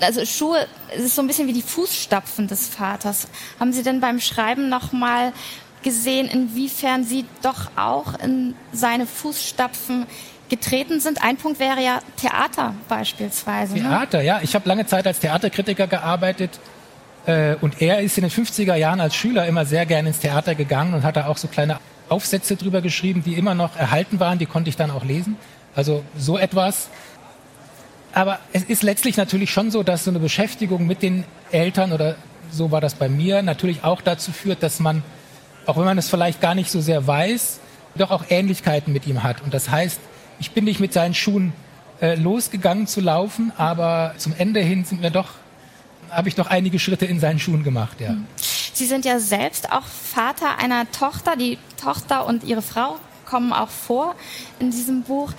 [0.00, 3.28] also Schuhe, es ist so ein bisschen wie die Fußstapfen des Vaters.
[3.58, 5.32] Haben Sie denn beim Schreiben nochmal
[5.82, 10.06] gesehen, inwiefern Sie doch auch in seine Fußstapfen
[10.48, 11.22] getreten sind?
[11.22, 13.74] Ein Punkt wäre ja Theater beispielsweise.
[13.74, 13.80] Ne?
[13.80, 14.24] Theater, ne?
[14.24, 14.40] ja.
[14.42, 16.60] Ich habe lange Zeit als Theaterkritiker gearbeitet
[17.60, 20.94] und er ist in den 50er Jahren als Schüler immer sehr gern ins Theater gegangen
[20.94, 24.46] und hat da auch so kleine Aufsätze drüber geschrieben, die immer noch erhalten waren, die
[24.46, 25.36] konnte ich dann auch lesen.
[25.74, 26.88] Also so etwas
[28.16, 32.16] aber es ist letztlich natürlich schon so, dass so eine Beschäftigung mit den Eltern oder
[32.50, 35.02] so war das bei mir natürlich auch dazu führt, dass man,
[35.66, 37.60] auch wenn man es vielleicht gar nicht so sehr weiß,
[37.94, 39.42] doch auch Ähnlichkeiten mit ihm hat.
[39.42, 40.00] Und das heißt,
[40.38, 41.52] ich bin nicht mit seinen Schuhen
[42.00, 45.28] äh, losgegangen zu laufen, aber zum Ende hin sind mir doch,
[46.10, 48.16] habe ich doch einige Schritte in seinen Schuhen gemacht, ja.
[48.72, 51.36] Sie sind ja selbst auch Vater einer Tochter.
[51.36, 54.14] Die Tochter und ihre Frau kommen auch vor
[54.58, 55.32] in diesem Buch.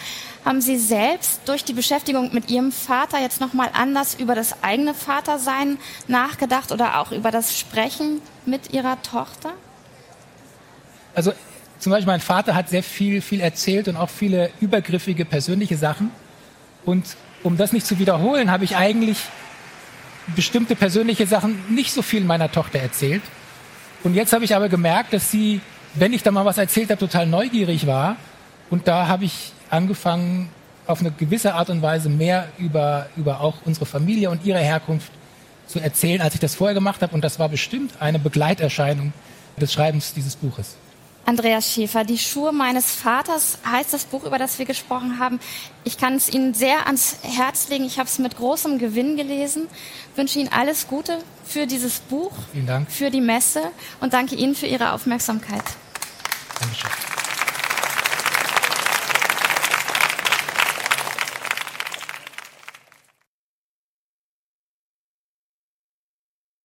[0.44, 4.94] Haben Sie selbst durch die Beschäftigung mit Ihrem Vater jetzt nochmal anders über das eigene
[4.94, 9.54] Vatersein nachgedacht oder auch über das Sprechen mit Ihrer Tochter?
[11.14, 11.34] Also
[11.80, 16.12] zum Beispiel mein Vater hat sehr viel, viel erzählt und auch viele übergriffige persönliche Sachen.
[16.86, 17.06] Und
[17.44, 19.18] um das nicht zu wiederholen, habe ich eigentlich
[20.36, 23.22] bestimmte persönliche Sachen nicht so viel meiner Tochter erzählt.
[24.04, 25.62] Und jetzt habe ich aber gemerkt, dass sie,
[25.96, 28.18] wenn ich da mal was erzählt habe, total neugierig war.
[28.70, 30.50] Und da habe ich angefangen,
[30.86, 35.12] auf eine gewisse Art und Weise mehr über, über auch unsere Familie und ihre Herkunft
[35.68, 37.14] zu erzählen, als ich das vorher gemacht habe.
[37.14, 39.12] Und das war bestimmt eine Begleiterscheinung
[39.60, 40.78] des Schreibens dieses Buches.
[41.28, 45.42] Andreas Schäfer, Die Schuhe meines Vaters heißt das Buch, über das wir gesprochen haben.
[45.84, 47.84] Ich kann es Ihnen sehr ans Herz legen.
[47.84, 49.68] Ich habe es mit großem Gewinn gelesen.
[50.16, 52.90] Wünsche Ihnen alles Gute für dieses Buch, Vielen Dank.
[52.90, 53.62] für die Messe
[54.00, 55.64] und danke Ihnen für Ihre Aufmerksamkeit.
[56.62, 57.17] Dankeschön.